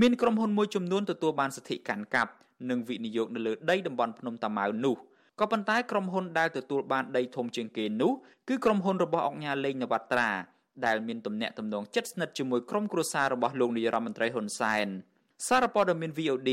[0.00, 2.32] មានក្រុមហ៊ុនមួយចំនួនទទួលបានសិទ្ធិកាន់កាប់
[2.70, 4.96] និងវិនិយោគនៅលើដីតំបន់ភ្នំតាម៉ៅនោះ
[5.40, 8.12] ក៏ប៉ុន្តែក្រុមហ៊ុនដែលទទួលបានដីធំជាងគេនោះ
[8.48, 10.30] គឺក្រុមហ៊ុនរបស់អង្គការលេងនវត្រា
[10.86, 14.86] ដែលមានទំនាក់ទំនងជិតស្និទ្ធជាមួយក្រុមគ្រួសាររបស់លោកនាយរដ្ឋមន្ត្រីហ៊ុនសែន
[15.46, 16.50] សារព័ត៌មាន VOD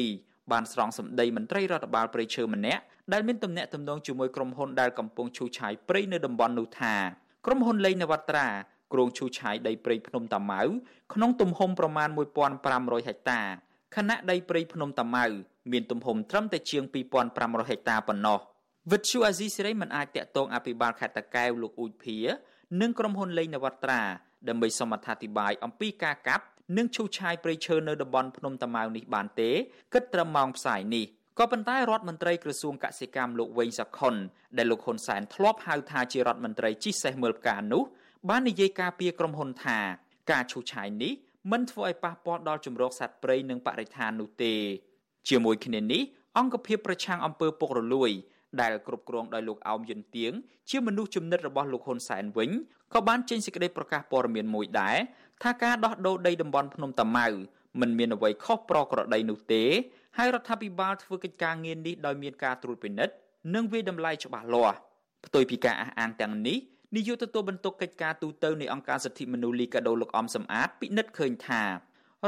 [0.52, 2.82] បានស្រង់សម្ដីមន្ត្រីរដ្ឋបាលព្រៃឈើម្នាក់
[3.14, 6.96] ដែលមានទំនាក់ទំនងជាមួយក្រុមហ៊ុនដែលកំពុងឈូសឆាយព្រៃនៅតំបន់នោះថា
[7.46, 8.48] ក្រុមហ៊ុនលេងនវត្រា
[8.94, 10.62] គ្រោងឈូសឆាយដីព្រៃភ្នំតាម៉ៅ
[11.14, 12.10] ក្នុងទំហំប្រមាណ
[12.58, 13.42] 1500ហិកតា
[13.96, 15.26] ខណៈដីព្រៃភ្នំតាម៉ៅ
[15.72, 16.84] មានទំហំត្រឹមតែជាង
[17.28, 18.40] 2500ហិកតាប៉ុណ្ណោះ
[18.90, 22.18] វិទ្យុអាស៊ីសេរីមិនអាចតាក់ទងអភិបាលខេត្តតាកែវលោកអ៊ូចភៀ
[22.82, 24.02] និងក្រុមហ៊ុនលេងនវត្រា
[24.50, 26.46] ដើម្បីសូមអត្ថាធិប្បាយអំពីការកាប់
[26.78, 29.52] និងឈូសឆាយព្រៃឈើនៅតំបន់ភ្នំតាម៉ៅនេះបានទេ
[29.94, 31.06] គិតត្រឹមម៉ោងផ្សាយនេះ
[31.40, 34.16] ក៏ប៉ុន្តែរដ្ឋមន្ត្រីក្រសួងកសិកម្មលោកវែងសខុន
[34.58, 37.84] ដែលលោកហ៊ុនសែនធ្លាប់ហៅថាជារដ្ឋមន្ត្រីជីសេះមើលផ្កានោះ
[38.30, 39.80] បាននិយាយការពីក្រុមហ៊ុនថា
[40.32, 41.14] ការឈូសឆាយនេះ
[41.52, 44.54] មិនធ្វើឲ្យប៉ះពាល់ដល់ជំរកសត្វព្រៃនិងបរិស្ថាននោះទេ
[45.30, 46.02] ជាមួយគ្នានេះ
[46.38, 48.12] អង្គភាពប្រឆាំងអំពើពុករលួយ
[48.62, 50.32] ដែលគ្រប់គ្រងដោយលោកអោមយិនទៀង
[50.70, 52.50] ជាមនុស្សចំណិតរបស់លោកហ៊ុនសែនវិញ
[52.94, 54.98] ក៏បានចេញសេចក្តីប្រកាសព័ត៌មានមួយដែរ
[55.44, 57.28] ថាការដោះដូរដីតំបន់ភ្នំតាម៉ៅ
[57.82, 59.64] មិនមានអ្វីខុសប្រក្រតីនោះទេ
[60.18, 63.14] ហើយរដ្ឋាភិបាលធ្វើកិច្ចការងារនេះដោយមានការត្រួតពិនិត្យ
[63.56, 64.78] និងវិតម្លៃច្បាស់លាស់
[65.26, 66.58] ផ្ទុយពីការអះអាងទាំងនេះ
[66.96, 71.64] នាយកទទួលបន្ទុកកិច្ចការទូតនៃអង្គការសិទ្ធិមនុស្សលីកាដូលោកអំសំអាតពិនិត្យឃើញថា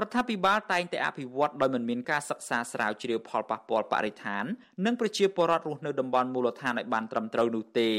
[0.02, 4.46] រដ្ឋាភិបាលតែងតែអភិវឌ្ឍដោយមិនមានការសិក្សាស្រាវជ្រាវផលប៉ះពាល់បរិស្ថាន
[4.86, 7.90] និងប្រជាពលរដ្ឋរស់នៅតំបន់មូលដ្ឋានឲ្យបានត្រឹមត្រូវនោះទេ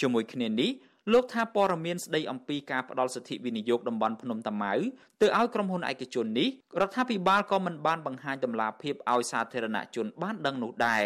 [0.00, 0.70] ជាមួយគ្នានេះ
[1.12, 4.74] លោកថាព័ត៌មានស្ដីអំពីការផ្ដល់សិទ្ធិវិនិយោគតំបន់ភ្នំតាម៉ៅ
[5.22, 6.48] ទៅឲ្យក្រុមហ៊ុនឯកជននេះ
[6.80, 11.04] រដ្ឋាភិបាលក៏មិនបានបង្ហាញតម្លាភាពឲ្យសាធារណជនបានដឹងនោះដែរ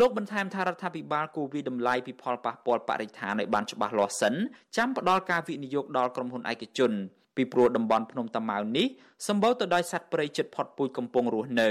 [0.00, 4.34] លោកបន្ថែមថារដ្ឋាភិបាលគួរវិតម្លៃពីផលប៉ះពាល់បរិស្ថានឲ្យបានច្បាស់លាស់សិន
[4.76, 6.92] ចាំផ្ដល់ការវិនិយោគដល់ក្រុមហ៊ុនឯកជន
[7.36, 8.86] ពីព្រោះតំបន់ភ្នំតាម៉ៅនេះ
[9.28, 11.70] សម្បូរទៅដោយសត្វព្រៃជិតផុតពូជកំពុងរស់នៅ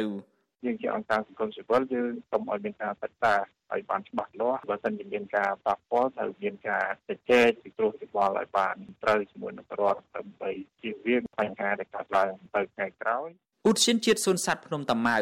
[0.65, 3.33] យើងជាអង្គការសង្គមស៊ីវិលយើងសូមឲ្យមានការសិក្សា
[3.71, 10.51] ឲ្យបានច្បាស់លាស់បើសិនជាមានការប៉ះពាល់ត្រូវមានការជជែកពិគ្រោះយោបល់ឲ្យបានត្រូវជាមួយនឹងរដ្ឋដើម្បី
[10.81, 13.27] ជៀសវាងបញ្ហាដែលកើតឡើងទៅថ្ងៃក្រោយ
[13.69, 15.17] ឧទ្យានជាតិសួនសត្វភ្នំតាម៉ៅ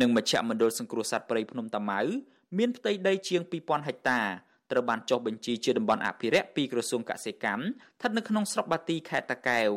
[0.00, 2.00] និងមជ្ឈមណ្ឌលសង្គ្រោះសត្វព្រៃភ្នំតាម៉ៅ
[2.58, 4.20] មានផ្ទៃដីជាង2000ហិកតា
[4.72, 9.70] ត្រូវបានចុះបញ្ជីជាតំបន់អភិរក្សពីក្រសួងកសិកម្មស្ថិតនៅក្នុងស្រុកបាទីខេត្តតាកែវ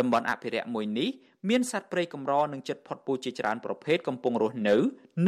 [0.00, 1.08] តំបន់អភិរក្សមួយនេះ
[1.48, 4.76] មានសត្វព្រៃកម្រនិងជិតផុតពូជជាច្រើនប្រភេទកំពុងរស់នៅ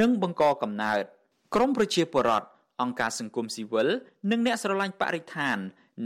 [0.01, 1.05] និងបង្កកំណើត
[1.55, 2.49] ក្រមប្រជាពលរដ្ឋ
[2.83, 3.89] អង្គការសង្គមស៊ីវិល
[4.31, 5.59] និងអ្នកស្រឡាញ់បរិស្ថាន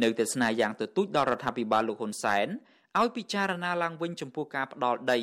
[0.03, 2.47] នៅតែស្នើយ៉ាងទទូចដល់រដ្ឋាភិបាលលោកហ៊ុនសែន
[3.01, 5.19] ឲ្យពិចារណាឡើងវិញចំពោះការផ្ដាល់ដី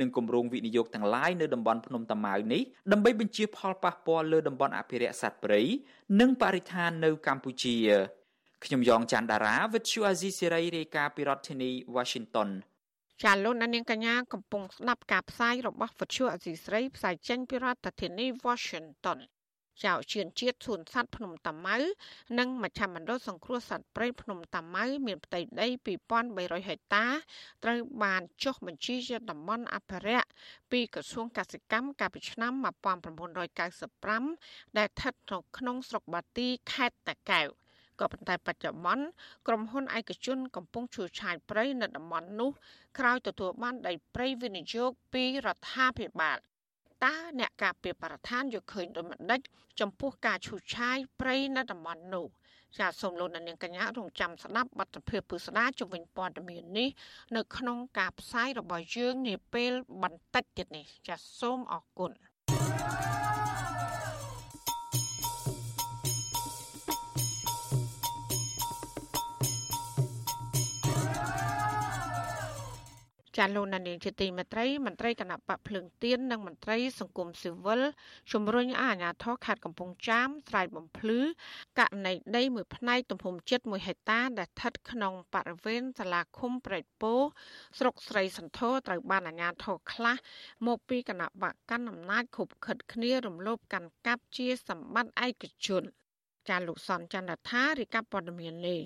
[0.00, 5.60] និងគម្រោងវិនិយោគទាំងឡាយនៅតំបន់ភ្នំតាម៉ៅនេះដើម្បីបញ្ជាផលប៉ះពាល់លើតំបន់អភិរក្សសត្វព្រៃ
[6.20, 7.76] និងបរិស្ថាននៅកម្ពុជា
[8.64, 12.48] ខ្ញុំយ៉ងច័ន្ទដារាវិទ្យុអាស៊ីសេរីរាយការណ៍ពីរដ្ឋធានី Washington
[13.22, 19.18] ចាលោកនាងកញ្ញាកំពុងស្ដាប់ការផ្សាយរបស់វិទ្យុអាស៊ីសេរីផ្សាយចេញពីរដ្ឋធានី Washington
[19.84, 21.76] ចៅជឿនជាតិសួនសត្វភ្នំតាម៉ៅ
[22.38, 25.68] និងមជ្ឈមណ្ឌលសង្គ្រោះសត្វព្រៃភ្នំតាម៉ៅមានផ្ទៃដី
[26.16, 27.06] 2300ហិកតា
[27.64, 30.28] ត្រូវបានចុះបញ្ជីជាតំបន់អភិរក្ស
[30.70, 32.52] ពីក្រសួងកសិកម្មកាលពីឆ្នាំ
[33.44, 37.48] 1995ដែលស្ថិតនៅក្នុងស្រុកបាទីខេត្តតាកែវ
[38.00, 39.04] ក៏ប៉ុន្តែបច្ចុប្បន្ន
[39.46, 42.50] ក្រុមហ៊ុនឯកជនកំពុងឈូសឆាយព្រៃនៅតំបន់នោះ
[42.98, 46.38] ក្រោយទទួលបានដីព្រៃវិនិយោគពីរដ្ឋាភិបាល
[47.04, 49.40] តើអ្នកការពារបរិស្ថានយកឃើញដោយមិនដេច
[49.80, 52.26] ចំពោះការឈូសឆាយព្រៃនៅតំបន់នោះ
[52.78, 56.88] ចាសសូមលោកនាងកញ្ញារងចាំស្ដាប់បទភាពពុស្ដាជំវិញព័ត៌មាននេះ
[57.36, 62.10] នៅក្នុងការផ្សាយរបស់យើងនាពេលបន្តិចទៀតនេះចាសសូមអរគុណ
[73.38, 77.82] ចាលោកនានីជាទីមេត្រីមន្ត្រីគណៈបកភ្លើងទៀននិងមន្ត្រីសង្គមស៊ីវិល
[78.32, 81.20] ជំរុញឲ្យអាជ្ញាធរខេត្តកំពង់ចាមស្រ័យបំភ្លឺ
[81.78, 87.14] ករណីដីមួយផ្នែកទំហំជិត1ហិកតាដែលស្ថិតក្នុងបរិវេណសាលាឃុំព្រែកពោ
[87.78, 90.16] ស្រុកស្រីសន្ធរត្រូវបានអាជ្ញាធរខ្លះ
[90.66, 95.82] មកពីគណៈបកកាន់អំណាចខុបខិតគ្នារំលោភកាន់កាប់ជាសម្បត្តិឯកជន
[96.48, 98.80] ចាលោកសនចន្ទថារាយការណ៍ព័ត៌មាននេះ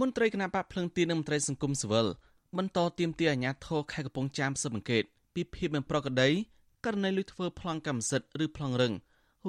[0.00, 2.08] មន្ត្រីគណៈបកភ្លឹងទីនិងមន្ត្រីសង្គមស៊ីវិល
[2.58, 6.28] បន្តទៀមទាអាញាធរខេត្តកំពង់ចាមស៊ើបអង្កេតពីភាពមិនប្រក្រតី
[6.84, 8.92] ករណីលួចធ្វើប្លង់កម្មសិទ្ធិឬប្លង់រឹង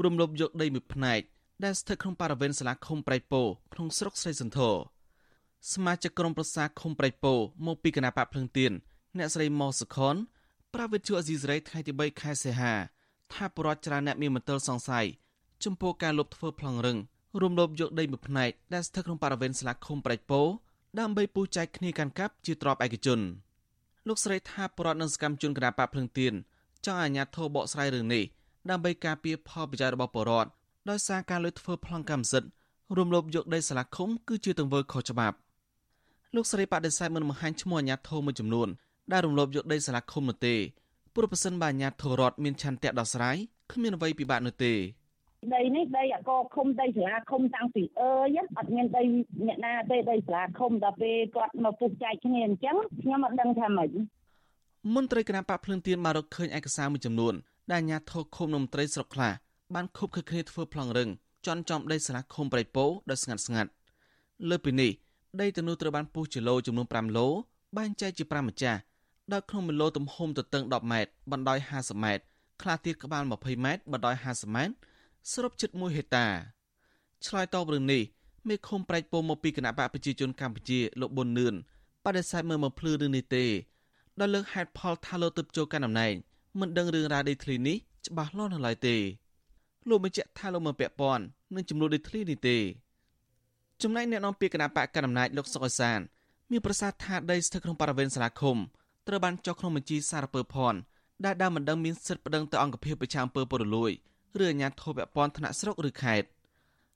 [0.03, 1.21] រំលោភយកដីមួយផ្នែក
[1.63, 3.41] ដែលស្ថិតក្នុងបរិវេណសាលាឃុំប្រៃពោ
[3.73, 4.75] ក្នុងស្រុកស្រីសន្ធរ
[5.73, 7.33] សមាជិកក្រុមប្រឹក្សាឃុំប្រៃពោ
[7.65, 8.71] មកពីគណៈបកភ្លឹងទៀន
[9.17, 10.15] អ្នកស្រីម៉ូសុខុន
[10.73, 12.73] ប្រាវិទ្យាអេស៊ីសរ៉ៃថ្ងៃទី3ខែសីហា
[13.33, 15.05] ថាបរិវត្តច្រើនអ្នកមានមន្ទិលសង្ស័យ
[15.63, 16.97] ចំពោះការលុបធ្វើប្លង់រឹង
[17.41, 20.41] រំលោភយកដីមួយផ្នែកដែលស្ថិតក្នុងបរិវេណសាលាឃុំប្រៃពោ
[20.99, 23.19] ដើម្បីពូជែកគ្នាកាន់កាប់ជាទ្របឯកជន
[24.07, 26.33] លោកស្រីថាបរដ្ឋនឹងសកម្មជនគណបកភ្លឹងទៀន
[26.85, 28.23] ចង់អាជ្ញាធរបកស្រាយរឿងនេះ
[28.69, 30.49] ដើម្បីការពារផលប្រយោជន៍របស់បរដ្ឋ
[30.89, 32.49] ដោយសារការលួចធ្វើប្លង់កម្មសិទ្ធិ
[32.97, 35.37] រំលោភយកដីសាលាឃុំគឺជាទង្វើខុសច្បាប់
[36.35, 38.67] លោកស្រីបដិសេធមិនបង្ហាញឈ្មោះអាជ្ញាធរមួយចំនួន
[39.11, 40.55] ដែលរំលោភយកដីសាលាឃុំនោះទេ
[41.15, 43.37] ព្រោះប្រសិនបើអាជ្ញាធររដ្ឋមានឆន្ទៈដោះស្រាយ
[43.71, 44.73] គ្មានអ្វីពិបាកនោះទេ
[45.55, 49.03] ដីនេះដីអកឃុំដីសាលាឃុំតាំងពីអើយអត់មានដី
[49.47, 53.89] អ្នកណាទេដីសាលាឃុំដល់ពេលគាត់មកពុះចែកគ្នាអញ្ចឹងខ្ញុំអត់ដឹងថាម៉េច
[54.95, 57.33] មន្ត្រីគណៈបកភ្លឹងទៀនបានរកឃើញឯកសារមួយចំនួន
[57.71, 59.31] ដែលអាជ្ញាធរឃុំនំត្រីស្រុកខ្លះ
[59.75, 61.09] បានខົບខិតគ្នាធ្វើប្លង់រឹង
[61.45, 63.69] ចន់ចំដីសាលាឃុំប្រៃពោដោយស្ងាត់ស្ងាត់
[64.49, 64.91] លើពីនេះ
[65.41, 67.27] ដីទាំងនោះត្រូវបានពុះជាឡូចំនួន5ឡូ
[67.77, 68.79] បែងចែកជា5ម្ចាស់
[69.33, 72.23] ដោយក្នុង1ឡូទំហំទទឹង10ម៉ែត្របណ្ដោយ50ម៉ែត្រ
[72.61, 74.73] ខ្លះទៀតក្បាល20ម៉ែត្របណ្ដោយ50ម៉ែត្រ
[75.29, 76.27] សរុបជិត1ហិកតា
[77.25, 78.03] ឆ្លើយតបរឿងនេះ
[78.47, 81.53] មេឃុំប្រែកពោមកពីគណៈបកប្រជាជនកម្ពុជាលោកប៊ុននឿន
[82.05, 83.45] បដិសេធមើលមកភ្លឺរឿងនេះទេ
[84.19, 86.13] ដោយលើកហេតុផលថាលោកទៅចូលកាន់តំណែង
[86.59, 88.95] មិនដឹងរឿងរ៉ាវដីធ្លីនេះច្បាស់លាស់នៅឡើយទេ
[89.89, 91.23] លោកបញ្ជាក់ថាលោកមិនពាក់ព័ន្ធ
[91.55, 92.57] នឹងចំនួនដីធ្លីនេះទេ
[93.81, 95.99] ចំណែកអ្នកនាំពាក្យគណៈបកកណ្ដាលអំណាចលោកសុកអសាន
[96.51, 98.57] មានប្រសាសន៍ថាដីស្ថិតក្នុងបរិវេណសាលាឃុំ
[99.07, 100.79] ត្រូវបានចុះក្នុងបញ្ជីសារពើភ័ណ្ឌ
[101.25, 103.91] ដែលដើមមិនដឹងមានសិទ្ធិប្តឹងទៅអង្គភាពប្រជាអំពើពុរលួយ
[104.41, 106.27] ឬអាជ្ញាធរពាក់ព័ន្ធថ្នាក់ស្រុកឬខេត្ត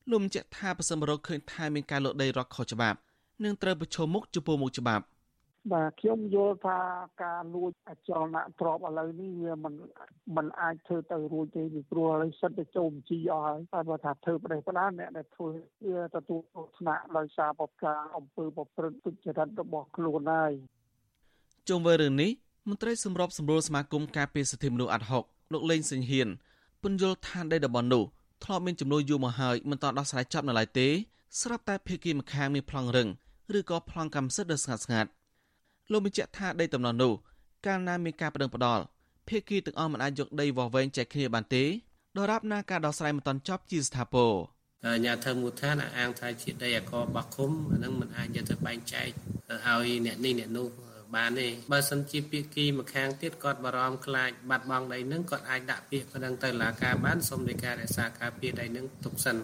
[0.10, 2.98] លោកបញ្ជាក់ថាប្រសិនបរកឃើញថាមានការលុកដីរដ្ឋខុសច្បាប់
[3.44, 5.06] នឹងត្រូវប្រឈមមុខចំពោះមុខច្បាប់
[5.74, 6.80] បាទខ្ញុំយល់ថា
[7.24, 9.74] ការលួចអចលនៈទ្រព្យឥឡូវនេះវាមិន
[10.36, 15.50] មិនអាចធ្វើទៅរួចទេពីព្រោះឥឡូវសិតទៅចូលបញ្ជីអស់ហើយតែបើថាធ្វើប្រទេសផ្ដាអ្នកដែលធ្វើ
[15.88, 20.54] វាទទួលទស្សនៈដោយសារបបការអំពើប្រព្រឹត្តទុច្ចរិតរបស់ខ្លួនហើយ
[21.70, 22.32] ជុំវិញរឿងនេះ
[22.70, 25.24] មន្ត្រីសម្របសម្រួលសមាគមការពារសិទ្ធិមនុស្សអាត់ហុក
[25.54, 26.34] លោកលេងសេងហ៊ានព
[26.92, 28.04] ន្យល់ថាដីតំបន់នោះ
[28.44, 30.88] ធ្លាប់មានចំនួនយូរមកហើយមិនទាន់ដោះស្រាយចប់នៅឡើយទេ
[31.42, 33.08] ស្រាប់តែភៀកគីម្ខាងមានប្លង់រឹង
[33.58, 35.10] ឬក៏ប្លង់កម្មសិទ្ធិដ៏ស្ងាត់ស្ងាត់
[35.92, 37.14] លោកបញ្ជាក់ថាដីតំណនោះ
[37.66, 38.84] កាលណាមានការបដិងផ្ដាល់
[39.28, 41.64] ភៀកគីទាំងអស់មិនអាចយកដីវាស់វែងចែកគ្នាបានទេ
[42.18, 44.32] ដរាបណាការដោះស្រាយមិនទាន់ចប់ជាស្ថាពរ
[44.86, 49.10] អាញាធិមូលដ្ឋានអាងថាជាដីអកបោះឃុំអានឹងមិនអាចយកទៅបែងចែក
[49.50, 50.68] ឲ្យអ្នកនេះអ្នកនោះ
[51.16, 59.36] បានទេបើសិនជាពាក្យគីម្ខាងទៀតគាត់បារម្ភខ្លាចបាត់បង់ដីនឹងគាត់អាចដាក់ពាក្យប៉ុណ្ណឹងទៅតុលាការបានសូមនៃការរក្សាការពារដីនឹងទុកសិន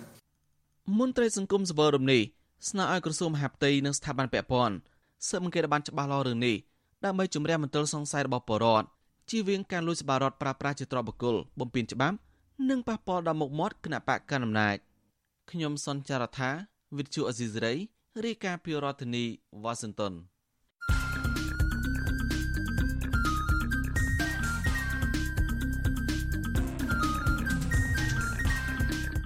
[0.99, 2.22] មន្ត្រីសង្គមសវររំនេះ
[2.69, 4.76] ស្នើឲ្យក្រសួងមហាផ្ទៃនិងស្ថាប័នពាក់ព័ន្ធ
[5.28, 6.55] ស៊ើបអង្កេតបានច្បាស់លាស់រឿងនេះ
[7.05, 8.88] ដើម្បីជំរះមន្ទិលសង្ស័យរបស់ប្រជាពលរដ្ឋ
[9.30, 12.17] ជៀសវាងការលួចសម្បារតប្រើប្រាស់ជាទ្រព្យបុគ្គលបំពានច្បាប់
[12.69, 14.78] និងប៉ះពាល់ដល់មុខមាត់គណៈបកកណ្ដាលអំណាច
[15.51, 16.49] ខ្ញុំសនចាររថា
[16.97, 17.74] វិទ្យុអេស៊ីសរ៉ៃ
[18.26, 19.26] រាយការណ៍ពីរដ្ឋធានី
[19.63, 20.13] វ៉ាស៊ីនតោន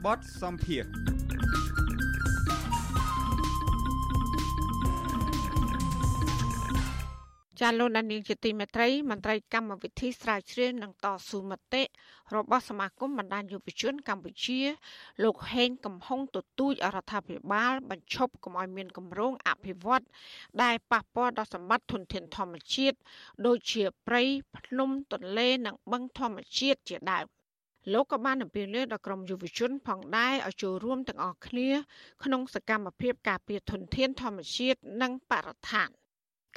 [0.06, 0.84] បទសំភារ
[7.62, 11.84] ចាលោកដានីងជាទីមេត្រីមន្ត្រីកម្មវិធីស្រាវជ្រាវនិងតស៊ូមតិ
[12.36, 14.62] របស់សមាគមបណ្ដាញយុវជនកម្ពុជា
[15.24, 20.06] លោកហេងកំហុងទទូចអរដ្ឋាភិបាល បញ្ឈប់កុំឲ្យមានគម្រោងអភិវឌ្ឍ
[20.64, 22.98] ដែលប៉ះពាល់ដល់សម្បត្តិធនធានធម្មជាតិ
[23.46, 24.24] ដូចជាព្រៃ
[24.58, 27.35] ភ្នំទន្លេនិងបឹងធម្មជាតិជាដើម
[27.94, 31.70] លោកក៏បានអំពាវនាវដល់ក្រមយុវជនផងដែរឲ្យចូលរួមទាំងអស់គ្នា
[32.24, 35.90] ក្នុងសកម្មភាពការពារធនធានធម្មជាតិនិងបរិស្ថាន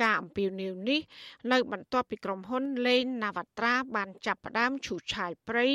[0.03, 1.01] ការអំពាវនាវនេះ
[1.53, 5.67] នៅបន្ទាប់ពីក្រុមហ៊ុនលេងណាវត្រាបានចាប់ផ្ដើមឈូសឆាយព្រៃ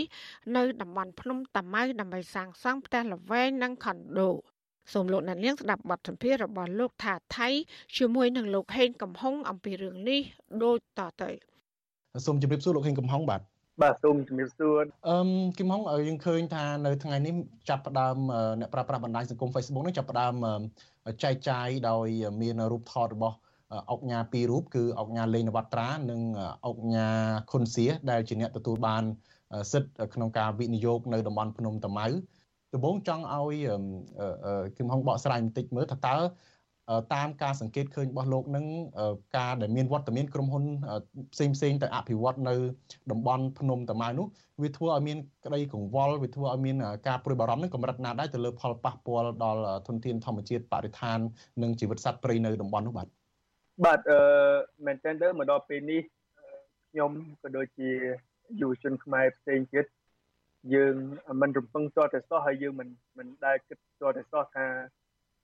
[0.56, 4.30] នៅតំបន់ភ្នំតាម៉ៅដើម្បីសាងសង់ផ្ទះល្វែងនិងខុនដូ
[4.94, 7.50] សូមលោកអ្នកនាងស្ដាប់បទសម្ភាសន៍របស់លោកថាថៃ
[7.98, 10.22] ជាមួយនឹងលោកហេងកំហុងអំពីរឿងនេះ
[10.64, 11.30] ដូចតទៅ
[12.26, 13.42] សូមជម្រាបសួរលោកហេងកំហុងបាទ
[13.82, 15.18] បាទសូមជំរាបសួរអឺ
[15.58, 17.34] គឹមហុងយើងឃើញថានៅថ្ងៃនេះ
[17.70, 18.18] ចាប់ផ្ដើម
[18.60, 20.34] អ្នកប្រើប្រាស់បណ្ដាញសង្គម Facebook នេះចាប់ផ្ដើម
[21.24, 22.08] ចែកចាយដោយ
[22.42, 23.38] មានរូបថតរបស់
[23.92, 26.22] អុកញ៉ាពីររូបគឺអុកញ៉ាលេងនវត្រានិង
[26.66, 27.08] អុកញ៉ា
[27.52, 29.04] ខុនសៀដែលជាអ្នកទទួលបាន
[29.72, 32.08] សិទ្ធិក្នុងការវិនិយោគនៅតំបន់ភ្នំតាម៉ៅ
[32.74, 33.56] ដំបូងចង់ឲ្យ
[34.78, 36.16] គឹមហុងបកស្រាយបន្តិចមើលថាតើ
[37.14, 38.66] តាមការសង្កេតឃើញរបស់លោកនឹង
[39.38, 40.64] ការដែលមានវត្តមានក្រុមហ៊ុន
[41.34, 42.56] ផ្សេងផ្សេងទៅអភិវឌ្ឍនៅ
[43.12, 44.28] តំបន់ភ្នំតាម៉ៅនោះ
[44.62, 46.76] វាធ្វើឲ្យមានក្តីកង្វល់វាធ្វើឲ្យមាន
[47.08, 51.20] ការព្រួយបារម្ភនឹងកម្រិតណាដែរទៅលើផលប៉ះពាល់ដល់ធនធានធម្មជាតិបរិស្ថាន
[51.62, 53.08] និងជីវិតសត្វព្រៃនៅតំបន់នោះបាទ
[53.86, 54.20] បាទអឺ
[54.86, 56.02] មែនតើទៅមកដល់ពេលនេះ
[56.92, 57.12] ខ្ញុំ
[57.42, 57.90] ក៏ដូចជា
[58.62, 59.86] យុវជនខ្មែរផ្សេងទៀត
[60.74, 60.96] យើង
[61.42, 64.66] មិនរំពឹងតតែសោះហើយយើងមិនមិនដែលគិតតតែសោះថា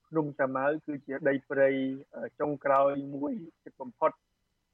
[0.09, 1.69] ភ្នំតាម៉ៅគឺជាដីព្រៃ
[2.39, 3.33] ចុងក្រោយមួយ
[3.63, 4.11] ចិត្តបំផុត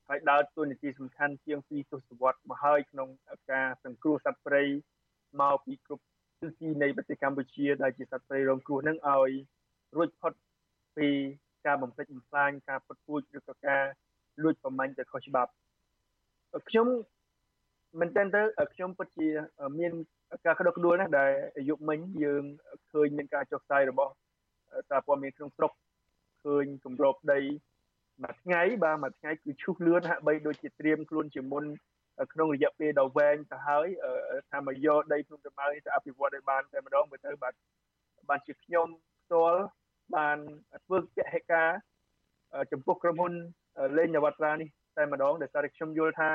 [0.07, 3.09] ហើយដើរតួនាទីសំខាន់ជាងពីទសវត្សរ៍មកហើយក្នុង
[3.51, 4.63] ការសង្គ្រោះសត្វព្រៃ
[5.41, 6.03] មកពីគ្រប់
[6.41, 9.31] ទិសទីនៃប្រទេសកម្ពុជាដែលជាសត្វព្រៃរងគ្រោះនឹងឲ្យ
[9.95, 10.33] រួចផុត
[10.97, 11.09] ពី
[11.65, 13.83] ការបំផ្លិចបំផ្លាញការពុតពូជឬក៏ការ
[14.43, 15.51] លួចប្រមាញ់ទៅខុសច្បាប់
[16.69, 16.87] ខ្ញុំ
[17.99, 18.41] មែនតើទៅ
[18.73, 19.27] ខ្ញុំពិតជា
[19.79, 19.91] មាន
[20.45, 21.31] ការក្តុកក្តួលណាស់ដែល
[21.69, 22.43] យុគមិញយើង
[22.91, 24.13] ឃើញមានការចុះផ្សាយរបស់
[24.89, 25.71] សារព័ត៌មានក្នុងស្រុក
[26.45, 27.39] ឃើញគម្របដី
[28.23, 31.63] មួយថ្ងៃបាទមួយថ្ងៃគឺឈូសលឿនហាក់បីដូចជាត្រៀមខ្លួនជាមុន
[32.33, 33.87] ក្នុងរយៈពេលដ៏វែងទៅហើយ
[34.51, 37.53] ថាមកយកដីភ្នំតាម៉ៅនេះទៅអភិវឌ្ឍឲ្យបានតែម្ដងមើលទៅបាទ
[38.29, 38.87] បានជាខ្ញុំ
[39.23, 39.61] ផ្ទាល់
[40.15, 40.37] បាន
[40.85, 41.03] ធ្វើព
[41.33, 41.69] ហិការ
[42.71, 43.33] ចំពោះក្រុមហ៊ុន
[43.97, 46.29] លេងនវត្រានេះតែម្ដងដែលសារខ្ញុំយល់ថា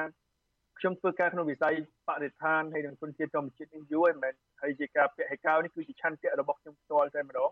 [0.79, 1.75] ខ្ញុំធ្វើការក្នុងវិស័យ
[2.09, 7.51] បរិស្ថានហើយនឹងគុណជាតិធម្មជាតិនេះយូរហើយមិនមែនហើយជាការពហិការនេះគឺជាឆន្ទៈរបស់ខ្ញុំផ្ទាល់តែម្ដង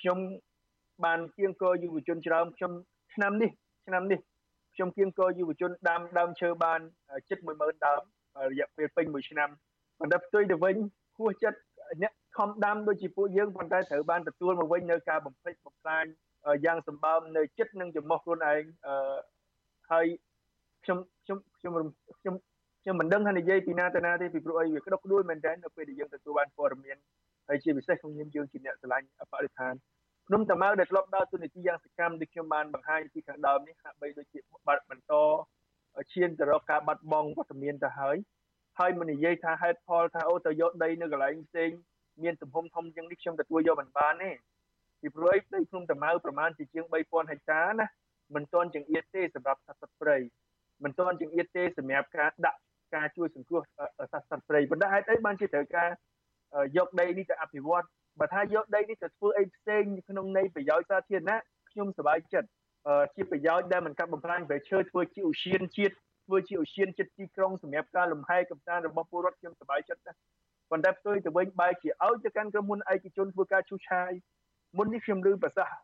[0.00, 0.18] ខ្ញុំ
[1.04, 2.72] បានគៀងគរយុវជនច្រើនខ្ញុំ
[3.14, 3.50] ឆ្នាំនេះ
[3.86, 4.18] ឆ្នាំនេះ
[4.74, 6.80] ខ្ញុំគៀងគរយុវជនដាំដើមឈើបាន
[7.28, 8.02] ជិត10000ដើម
[8.50, 9.48] រយៈពេលពេញមួយឆ្នាំ
[9.98, 10.76] ប៉ុន្តែផ្ទុយទៅវិញ
[11.18, 11.58] ហួសចិត្ត
[12.02, 16.04] អ្នកខំដាំដូចជាពួកយើងប៉ុន្តែត្រូវបានទទួលមកវិញនៅការបំផ្លិចបំផ្លាញ
[16.64, 18.62] យ៉ាងសម្បើមនៅចិត្តនឹងចំោះខ្លួនឯង
[19.92, 20.06] ហើយ
[20.84, 21.72] ខ្ញុំខ្ញុំខ្ញុំ
[22.20, 22.34] ខ្ញុំ
[22.82, 26.96] ខ្ញុំមិនដឹងថានិយាយពីណាទៅណាទេពីព្រោះអីវាក្តុកក្តួលមែនតើនៅពេលដែលយើងទទួលបានព័ត៌មាន
[27.48, 29.74] ហើយជាពិសេសក្នុងនាមយើងជាអ្នកឆ្លាញ់បរិស្ថាន
[30.28, 35.12] ភ្នំតាម៉ៅដែលធ្លាប់ដើរតួនាទីយ៉ាងសកម្មដូចខ្ញុំបានបង្ហាញពីខាងដើមនេះហាក់បីដូចជាបាត់បន្ត
[36.12, 38.16] ឈានទៅរកការបាត់បង់វត្តមានទៅហើយ
[38.78, 41.70] ហើយមិននិយាយថាហេតុផលថាអូទៅយកដីនៅកន្លែងផ្សេង
[42.22, 44.30] មានទំហំធំជាងនេះខ្ញុំទទួលយកមិនបានទេ
[45.00, 47.86] ពីព្រោះដីភ្នំតាម៉ៅប្រមាណជាជាង3000ហិកតាណា
[48.34, 50.16] មិនទាន់ចង្អៀតទេសម្រាប់សត្វសត្វព្រៃ
[50.84, 52.58] មិនទាន់ចង្អៀតទេសម្រាប់ការដាក់
[52.94, 53.62] ការជួយសង្គ្រោះ
[54.12, 55.88] សត្វសត្វព្រៃប៉ុន្តែហេតុអីបានជាត្រូវការ
[56.76, 57.84] យកដីនេះទៅអភិវឌ្ឍ
[58.20, 61.38] បើថាយកដីនេះទៅធ្វើអីផ្សេងក្នុងន័យប្រយោជន៍សាធារណៈ
[61.70, 62.48] ខ្ញុំសប្បាយចិត្ត
[63.14, 65.94] ជាប្រយោជន៍ដែលមិនកាត់បំផ្លាញប្រៃឈើធ្វើជាឧស្សាហជាតិ
[66.26, 70.18] ធ្វើជាឧស្សាហជាតិទីក្រុងសម្រាប់ការលំហែកំសាន្តរបស់ពលរដ្ឋខ្ញុំសប្បាយចិត្តណាស់
[70.70, 74.10] ប៉ុន្តែផ្ទុយទៅវិញបែរជាឲ្យទៅកាន់ក្រុមហ៊ុនឯកជនធ្វើការឈូសឆាយ
[74.78, 75.76] មុននេះខ្ញុំឮប្រសាសន៍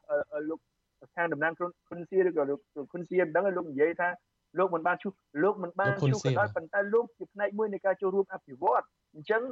[0.49, 0.59] លោក
[1.09, 1.53] ស្ថានតំណាង
[1.91, 2.59] គុនសៀឬក៏លោក
[2.93, 4.09] គុនសៀមិនដឹងលោកនិយាយថា
[4.59, 5.13] លោកមិនបានឈូស
[5.43, 8.85] លោកមិនបានឈូសក៏ដោយប៉ុន្តែលោកជាផ្នែកមួយនៃការចូលរួមអភិវឌ្ឍ
[9.15, 9.43] អញ្ចឹង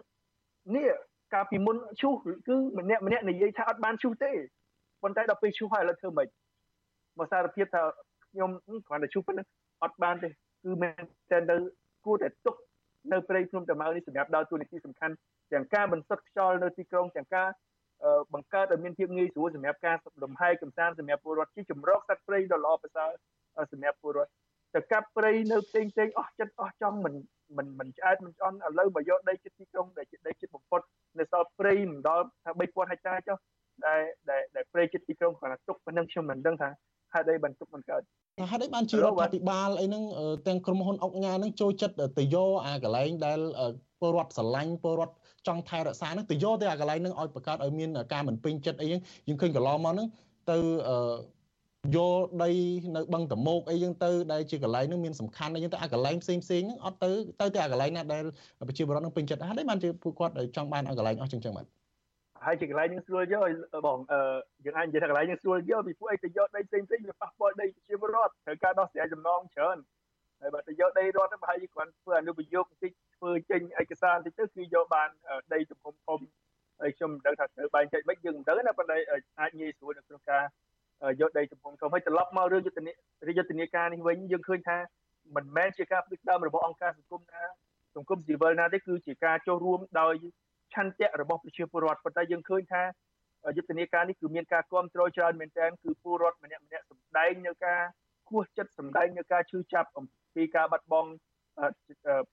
[0.76, 0.88] នេះ
[1.34, 2.14] កាលពីមុនឈូស
[2.48, 4.32] គឺម្នាក់ម្នាក់និយាយថាអត់បានឈូសទេ
[5.02, 6.28] ប៉ុន្តែដល់ពេលឈូសហើយឥឡូវធ្វើម៉េច
[7.18, 7.82] មកសារភាពថា
[8.26, 8.50] ខ្ញុំ
[8.86, 9.46] គ្រាន់តែឈូសប៉ុណ្ណឹង
[9.84, 11.56] អត់បានទេគឺមែនតែនៅ
[12.04, 12.56] គួរតែទុក
[13.12, 15.14] នៅព្រៃភ្នំតាម៉ៅនេះសម្រាប់ដើរតួនាទីសំខាន់
[15.52, 17.48] ទាំងការបន្សុទ្ធខ្យល់នៅទីក្រុងទាំងការ
[18.34, 23.10] បង្កើតឲ្យមានភាពងាយស្រួលសម្រាប់ការលំហែកំសាន្តសម្រាប់ពលរដ្ឋជាចម្រោកសត្វព្រៃដ៏ល្អប្រសើរ
[23.72, 24.30] សម្រាប់ពលរដ្ឋ
[24.74, 27.14] ទៅកាប់ព្រៃនៅផ្សេងផ្សេងអស់ចិត្តអស់ចង់មិន
[27.57, 30.80] មិនមិនឆ្អែតមិនឆ្អន់ឥឡូវបើយកដីចិត្តទីក្រុងដែលជាដីចិត្តបំផុត
[31.18, 33.36] នៅសល់ព្រៃមិនដល់ថា3000ហិកតាចុះ
[33.86, 34.03] ដែល
[34.57, 36.68] ដែលព្រៃចិត្តទីក្រុងគាត់ទុកប៉ុណ្ណឹងខ្ញុំមិនដឹងថា
[37.12, 38.03] ហេតុអីបានទុកមិនកើត
[38.40, 40.05] ថាហេតុអីបានជារដ្ឋាភិបាលអីហ្នឹង
[40.46, 43.38] ទាំងក្រុមហ៊ុនអុកញ៉ាហ្នឹងចូលចិត្តទៅយកអាកន្លែងដែល
[44.00, 45.14] ពលរដ្ឋស្រឡាញ់ពលរដ្ឋ
[45.46, 50.09] ចង់ថែរក្សាហ្នឹងទៅយកទៅអាកន្លែងហ្នឹងឲ្យបង្កើតឲ្យមានការមិនពេញចិត្តអីហ្នឹងយើងឃើញកន្លងមកហ្នឹង
[50.50, 50.57] ទៅ
[51.97, 52.51] យកដី
[52.97, 57.11] នៅបឹងតមោកអីចឹងទៅដែលជាកន្លែងហ្នឹងមានសំខាន់អីចឹងទៅអាកន្លែងផ្សេងផ្សេងហ្នឹងអត់ទៅ
[57.41, 58.22] ទៅតែអាកន្លែងណាដែល
[58.68, 61.66] ប្រជាពលរដ្ឋហ្នឹងពេញចិត្តហេតុអីបានជាពួកគាត់ចង់បានអាកន្លែងអស់ចឹងចឹងបាទ
[62.45, 63.43] ហើយជាកន្លែងយើងស្រួលយក
[63.87, 64.20] បងអឺ
[64.64, 69.78] យើងអាចនិយាយថាកន្លែងយើងស្រួលយកពីពួកអីទៅយកដីផ្សេងផ្សេងវាប៉ះពាល់ដីប្រជាពលរដ្ឋត្រូវការដោះស្រាយចំណងច្រើន
[70.41, 75.09] ហើយបើទៅយកដីរដ្ឋទៅប្រហែលជាគាត់ធ្វើអនុប្រយោគបន្តិចធ្វើចេញឯកសារបន្តិចទៅគឺយកបាន
[75.53, 76.20] ដីទំហំធំ
[76.80, 78.97] ហើយខ្ញុំមិនដឹងថាត្រូវបែងចែកមិនយើងមិនដឹងណាប៉ុន្តែ
[79.41, 80.45] អាចងាយស្រួលនៅក្នុងការ
[81.20, 82.92] យកដីទំហំធំហើយត្រឡប់មករឿងយុទ្ធនា
[83.38, 84.78] យុទ្ធនាការនេះវិញយើងឃើញថា
[85.36, 87.42] មិនមែនជាការផ្ដួចផ្ដើមរបស់អង្គការសង្គមណា
[87.96, 90.14] សង្គមស៊ីវិលណាទេគឺជាការចូលរួមដោយ
[90.74, 92.82] ឆន្ទៈរបស់ប្រជាពលរដ្ឋប៉ុន្តែយើងឃើញថា
[93.57, 97.80] យុទ្ធនាការនេះគឺមានការគ្រប់គ្រងច្រើនមែនទែនគឺពលរដ្ឋម្នាក់ម្នាក់សម្ដែងនៅការ
[98.30, 101.11] គោះចិត្តសម្ដែងនៅការឈឺចាប់អំពីការបាត់បង់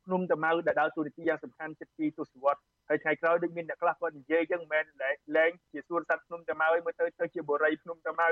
[0.03, 8.29] ភ្នំតាម៉ៅដែលដើរតួនាទីយ៉ាងសំខាន់ជិតពីទសវត្សរ៍ ហើយថ្ងៃក្រោយដូចមានអ្នកខ្លះគាត់និយាយចឹងមិនមែនលែងជាសួនសត្វភ្នំតាម៉ៅឲ្យមើលទៅទៅជាបរិយភ្នំតាម៉ៅ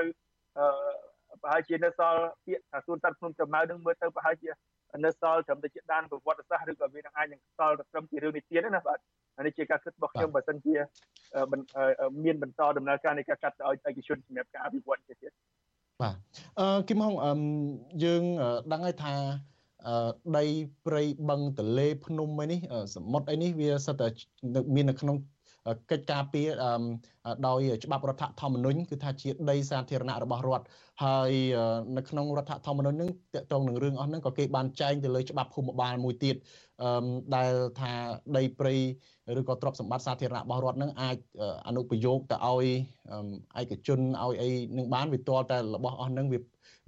[0.58, 4.50] អឺប្រហែលជានៅសល់ពាក្យថាសួនសត្វភ្នំតាម៉ៅនឹងមើលទៅប្រហែលជា
[5.04, 8.98] នៅសល់ត្រឹមតែជាដានប្រវត្តិសាស្ត្រឬក៏វានឹងអាចនឹងសល់ត្រឹមជារឿងនិទានណាបាទ
[9.46, 10.74] នេះជាការគិតរបស់ខ្ញុំបើសិនជា
[12.24, 15.32] មានបន្តដំណើរការនៃការកាត់ឲ្យឯកជនសម្រាប់ការអភិវឌ្ឍទៅទៀត
[16.02, 16.14] បាទ
[16.58, 17.14] អឺគឹមហង
[18.04, 18.22] យើង
[18.72, 19.14] ដឹងហើយថា
[20.36, 20.44] ដី
[20.86, 22.60] ព្រៃបឹងទលេភ្នំអីនេះ
[22.94, 24.08] សមុទ្រអីនេះវាសិតតែ
[24.74, 25.16] មាននៅក្នុង
[25.90, 26.48] កិច្ចការពារ
[27.46, 30.66] ដោយច្បាប់រដ្ឋធម្មនុញ្ញគឺថាជាដីសាធារណៈរបស់រដ្ឋ
[31.04, 31.30] ហើយ
[31.96, 36.36] នៅក្នុងរដ្ឋធម្មនុញ្ញនឹងតកតងនឹងរឿងអស់ហ្នឹងក៏គេបានចែងទៅលើច្បាប់ភូមិបាលមួយទៀត
[37.36, 37.92] ដែលថា
[38.36, 38.74] ដីព្រៃ
[39.38, 41.16] ឬក៏ទ្រព្យសម្បត្តិសាធារណៈរបស់រដ្ឋនឹងអាច
[41.66, 42.66] អនុប្រយោគទៅឲ្យ
[43.60, 44.48] ឯកជនឲ្យអី
[44.78, 46.38] នឹងបានវាទាល់តែរបស់អស់ហ្នឹងវា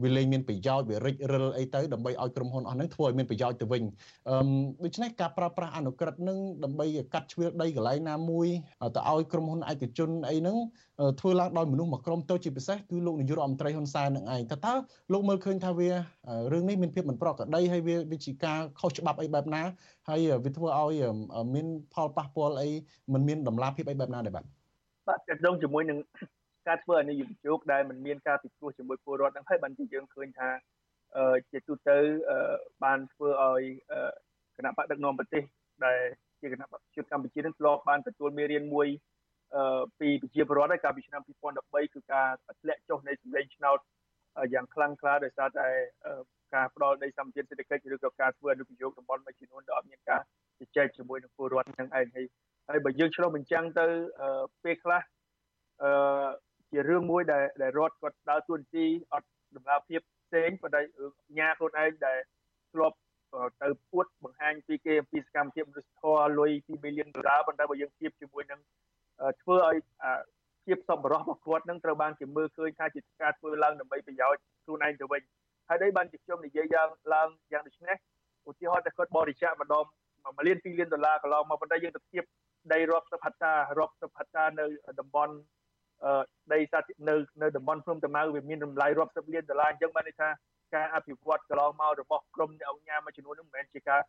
[0.02, 3.82] វាលែងមានប្រយោជន៍វារិចរិលអីទៅដើម្បីឲ្យក្រុមហ៊ុនអស់ហ្នឹងធ្វើឲ្យមានប្រយោជន៍ទៅវិញ
[4.28, 4.36] អឺ
[4.84, 8.48] ដូច្នេះការប្រើប្រាស់អនុក្រឹត្យនឹងដើម្បីកាត់ជ្រឿដីកន្លែងណាមួយ
[8.96, 10.56] ទៅឲ្យក្រុមហ៊ុនឯកជនអីហ្នឹង
[11.20, 14.74] ធ្វើឡើងដោយមនុស្សមួយក្រុមទៅជាពិសេសគឺលោកនាយករដ្ឋមន្ត្រីហ៊ុនសែននឹងឯងតើតើ
[15.12, 15.90] លោកមើលឃើញថាវា
[16.52, 19.62] រឿងនេះមានភាពមិនប្រក្រតីហើយវាវិជាការខុសច្បាប់អីបែបណា
[20.08, 20.94] ហើយវាធ្វើឲ្យ
[21.54, 22.68] មានផលប៉ះពាល់អី
[23.12, 24.44] មិនមានដំណាភាពអីបែបណាដែរបាទ
[25.08, 25.98] បាទតើតងជាមួយនឹង
[26.68, 30.50] ការធ្វើអនុយមជោគដែលมันមានការពិគ្រោះជាមួយពលរដ្ឋហ្នឹងហើយបានជាយើងឃើញថា
[31.50, 31.98] ជាទូទៅ
[32.84, 33.62] បានធ្វើឲ្យ
[34.56, 35.42] គណៈបកដឹកនាំប្រទេស
[35.86, 35.98] ដែល
[36.40, 38.88] ជាគណៈបកប្រជាកម្ពុជានឹងធ្លាប់បានទទួលមេរៀនមួយ
[39.56, 41.22] អឺពីប្រជាពលរដ្ឋហើយកាលពីឆ្នាំ
[41.58, 42.28] 2013គឺការ
[42.60, 43.78] ធ្លាក់ចុះនៃសម្លេងឆ្នោត
[44.54, 45.68] យ៉ាងខ្លាំងក្លាដោយសារតែ
[46.54, 50.20] ការផ្ដល់ដីសម្បត្តិសេដ្ឋកិច្ចឬក៏ការធ្វើអនុប្រយោគតំបន់មួយចំនួនដែលអត់មានការ
[50.58, 52.26] ជជែកជាមួយនឹងពលរដ្ឋនឹងឯងហើយ
[52.68, 53.86] ហើយបើយើងឆ្លុះបញ្ចាំងទៅ
[54.64, 55.00] ពេលខ្លះ
[55.82, 55.90] អឺ
[56.72, 60.80] ជារឿងមួយដែលដែលរដ្ឋគាត់ដើរតួនាទីអត់ដំណើរភាពផ្សេងប៉ុន្តែ
[61.38, 62.18] ញ៉ាខ្លួនឯងដែល
[62.72, 62.96] ធ្លាប់
[63.62, 68.60] ទៅពួតបង្ហាញពីគេអំពីសកម្មភាពមនុស្សធម៌លុយ2 million ដុល្លារប៉ុន្តែបើយើងធៀបជាមួយនឹង
[69.42, 69.76] ធ្វើឲ្យ
[70.66, 75.22] ភាពសប្បុរសរបស់គាត់នឹងត្រូវបានគេមើលឃើញថាជាការធ្វើឡើងដើម្បីប្រយោជន៍ខ្លួនឯងទៅវិញ
[75.68, 77.96] ហើយ đây បានជាខ្ញុំនិយាយយ៉ាងឡើងយ៉ាងដូចនេះ
[78.50, 79.84] ឧទាហរណ៍តែគាត់បរិច្ចាគម្ដង
[80.18, 82.24] 1លាន2លានដុល្លារកន្លងមកប៉ុន្តែយើងទៅធៀប
[82.72, 84.66] ដីរាប់សិបហិតតារាប់សិបហិតតានៅ
[85.00, 85.34] តំបន់
[86.52, 90.28] ដីសាធានៅនៅតំបន់ភ្នំតាម៉ៅវាមានតម្លៃរាប់សិបលានដុល្លារអញ្ចឹងបានន័យថា
[90.74, 94.00] ការអភិវឌ្ឍកន្លងមករបស់ក្រមអ្នកអង្គការមួយចំនួនហ្នឹងមិនមែនជាការ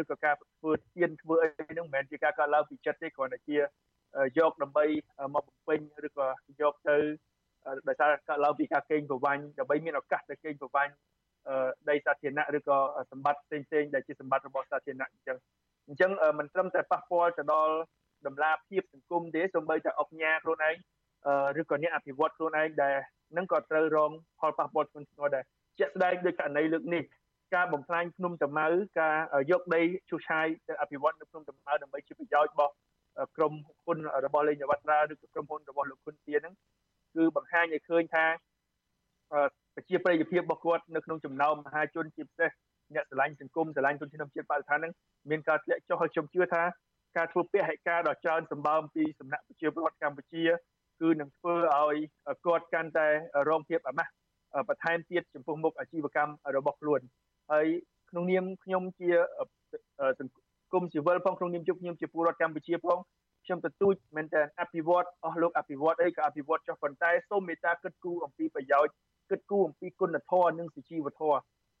[0.00, 3.56] ឬក៏ការធ្វើទៀនធ្វើអីហ្នឹងមិនមែនជាការកើតឡើងពីចិត្តទេគ្រាន់តែជា
[4.38, 4.84] យកដើម្បី
[5.34, 6.26] មកបំពេញឬក៏
[6.60, 6.96] យកទៅ
[7.88, 10.92] ដោយសារកើតឡើងពីការកេងប្រវ័ញ្ចដើម្បីមានឱកាសទៅកេងប្រវ័ញ្ច
[11.90, 12.78] ដីសាធារណៈឬក៏
[13.10, 15.38] សម្បត្តិផ្សេងផ្សេងដែលជាសម្បត្តិរបស់សាធារណៈអញ្ចឹង
[15.88, 17.74] អញ្ចឹងមិនត្រឹមតែប៉ះពាល់ទៅដល់
[18.26, 20.76] ដំណាភាពសង្គមទេសូម្បីតែអុកញ៉ាខ្លួនឯង
[21.60, 22.96] ឬក៏អ្នកអភិវឌ្ឍខ្លួនឯងដែល
[23.36, 25.44] នឹងក៏ត្រូវរងផលប៉ះពាល់ធ្ងន់ធ្ងរដែរ
[25.78, 27.02] ជាក់ស្ដែងដោយករណីលើកនេះ
[27.54, 28.66] ការបំផ្លាញភ្នំតាម៉ៅ
[29.00, 29.16] ការ
[29.50, 32.72] យកដីឈូសឆាយទៅអភិវឌ្ឍនៅភ្នំតាម៉ៅដើម្បីជាប្រយោជន៍របស់
[33.36, 33.52] ក្រុម
[33.84, 36.54] ហ៊ុនរបស់លេងវត្តត្រាឬក្រុមហ៊ុនរបស់លោកហ៊ុនទៀនហ្នឹង
[37.14, 38.24] គឺបង្ហាញឲ្យឃើញថា
[39.74, 42.50] ប្រជាប្រិយភាពរបស់គាត់នៅក្នុងចំណោមមហាជនជាពិសេស
[42.94, 44.92] អ្នកស្រឡាញ់សង្គមស្រឡាញ់ជនជាតិជាតិបរិស្ថានហ្នឹង
[45.30, 46.62] មានការធ្លាក់ចុះហើយខ្ញុំជឿថា
[47.16, 50.42] ការធ្វើពហិការដ៏ច្រើនសម្បើមពីសំណាក់ប្រជាពលរដ្ឋកម្ពុជា
[51.00, 51.96] គឺនឹងធ្វើឲ្យ
[52.46, 53.08] គាត់កាន់តែ
[53.48, 54.12] រងភាពអាម៉ាស់
[54.68, 57.00] បន្ថែមទៀតចំពោះមុខអាជីវកម្មរបស់ខ្លួន
[57.52, 57.66] ហើយ
[58.10, 59.10] ក្នុងនាមខ្ញុំជា
[60.20, 62.98] សង្គមស៊ីវិលផងក្នុងនាមជុំខ្ញុំជាពលរដ្ឋកម្ពុជាផង
[63.44, 68.92] ខ្ញុំទទូចមែនតើអភិវឌ្ឍអស់លោកអភិវឌ្ឍអីក៏អភិវឌ្ឍចុះប៉ុន្តែសូមមេត្តាគិតគូរអំពីប្រយោជន៍
[69.30, 71.38] គិតគូរអំពីគុណធម៌និងសុជីវធម៌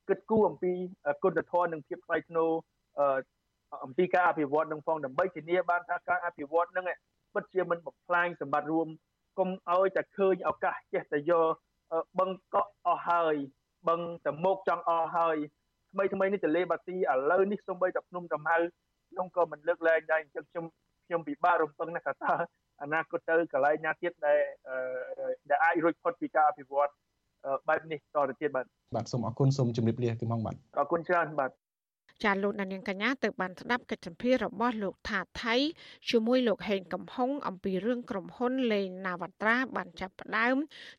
[0.08, 0.72] គិតគូរអំពី
[1.24, 2.50] គុណធម៌និងភាពថ្លៃថ្នូរ
[3.84, 6.86] អំពីការអភិវឌ្ឍនឹងផងដើម្បីធានាបានថាការអភិវឌ្ឍនឹង
[7.34, 8.88] ពិតជាមិនបំផ្លាញសម្បត្តិរួម
[9.38, 11.46] កុំឲ្យតែឃើញឱកាសចេះតែយក
[12.18, 13.36] បឹងកក់អស់ហើយ
[13.88, 15.36] បឹងតមុកចង់អស់ហើយ
[15.92, 17.00] ថ្មីថ្មីនេះទលេបាទីឥ
[17.30, 18.56] ឡូវនេះសូម្បីតែភ្នំតាម៉ៅ
[19.10, 20.64] ខ្ញុំក៏មិនលើកលែងដែរអញ្ចឹងខ្ញុំ
[21.06, 22.34] ខ្ញុំពិបាករំពឹងណាស់ថាតើ
[22.82, 24.40] អនាគតទៅកន្លែងណាទៀតដែល
[25.50, 26.90] ដែលអាចរួចផុតពីការអភិវឌ្ឍ
[27.68, 28.66] បែបនេះតទៅទៀតបាទ
[28.96, 31.50] បាទសូមអរគុណសូមជម្រាបលាគឹមហងបាទអរគុណច្រើនបាទ
[32.24, 35.54] ចាលោកនាងកញ្ញាទៅបានស្ដាប់កិច្ចសម្ភាររបស់លោកថាថៃ
[36.10, 40.56] ជាមួយលោកហេងកំហុងអំពីរឿងក្រុមហ៊ុនលេងណាវត្រាបានចាប់ផ្ដើម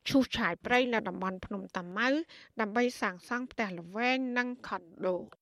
[0.08, 2.08] ឈូសឆាយព្រៃនៅតំបន់ភ្នំតាម៉ៅ
[2.60, 5.41] ដើម្បីសាងសង់ផ្ទះល្វែងនិងខុនដូ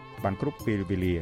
[0.23, 1.15] បានគ្រប់ពេលវេលា។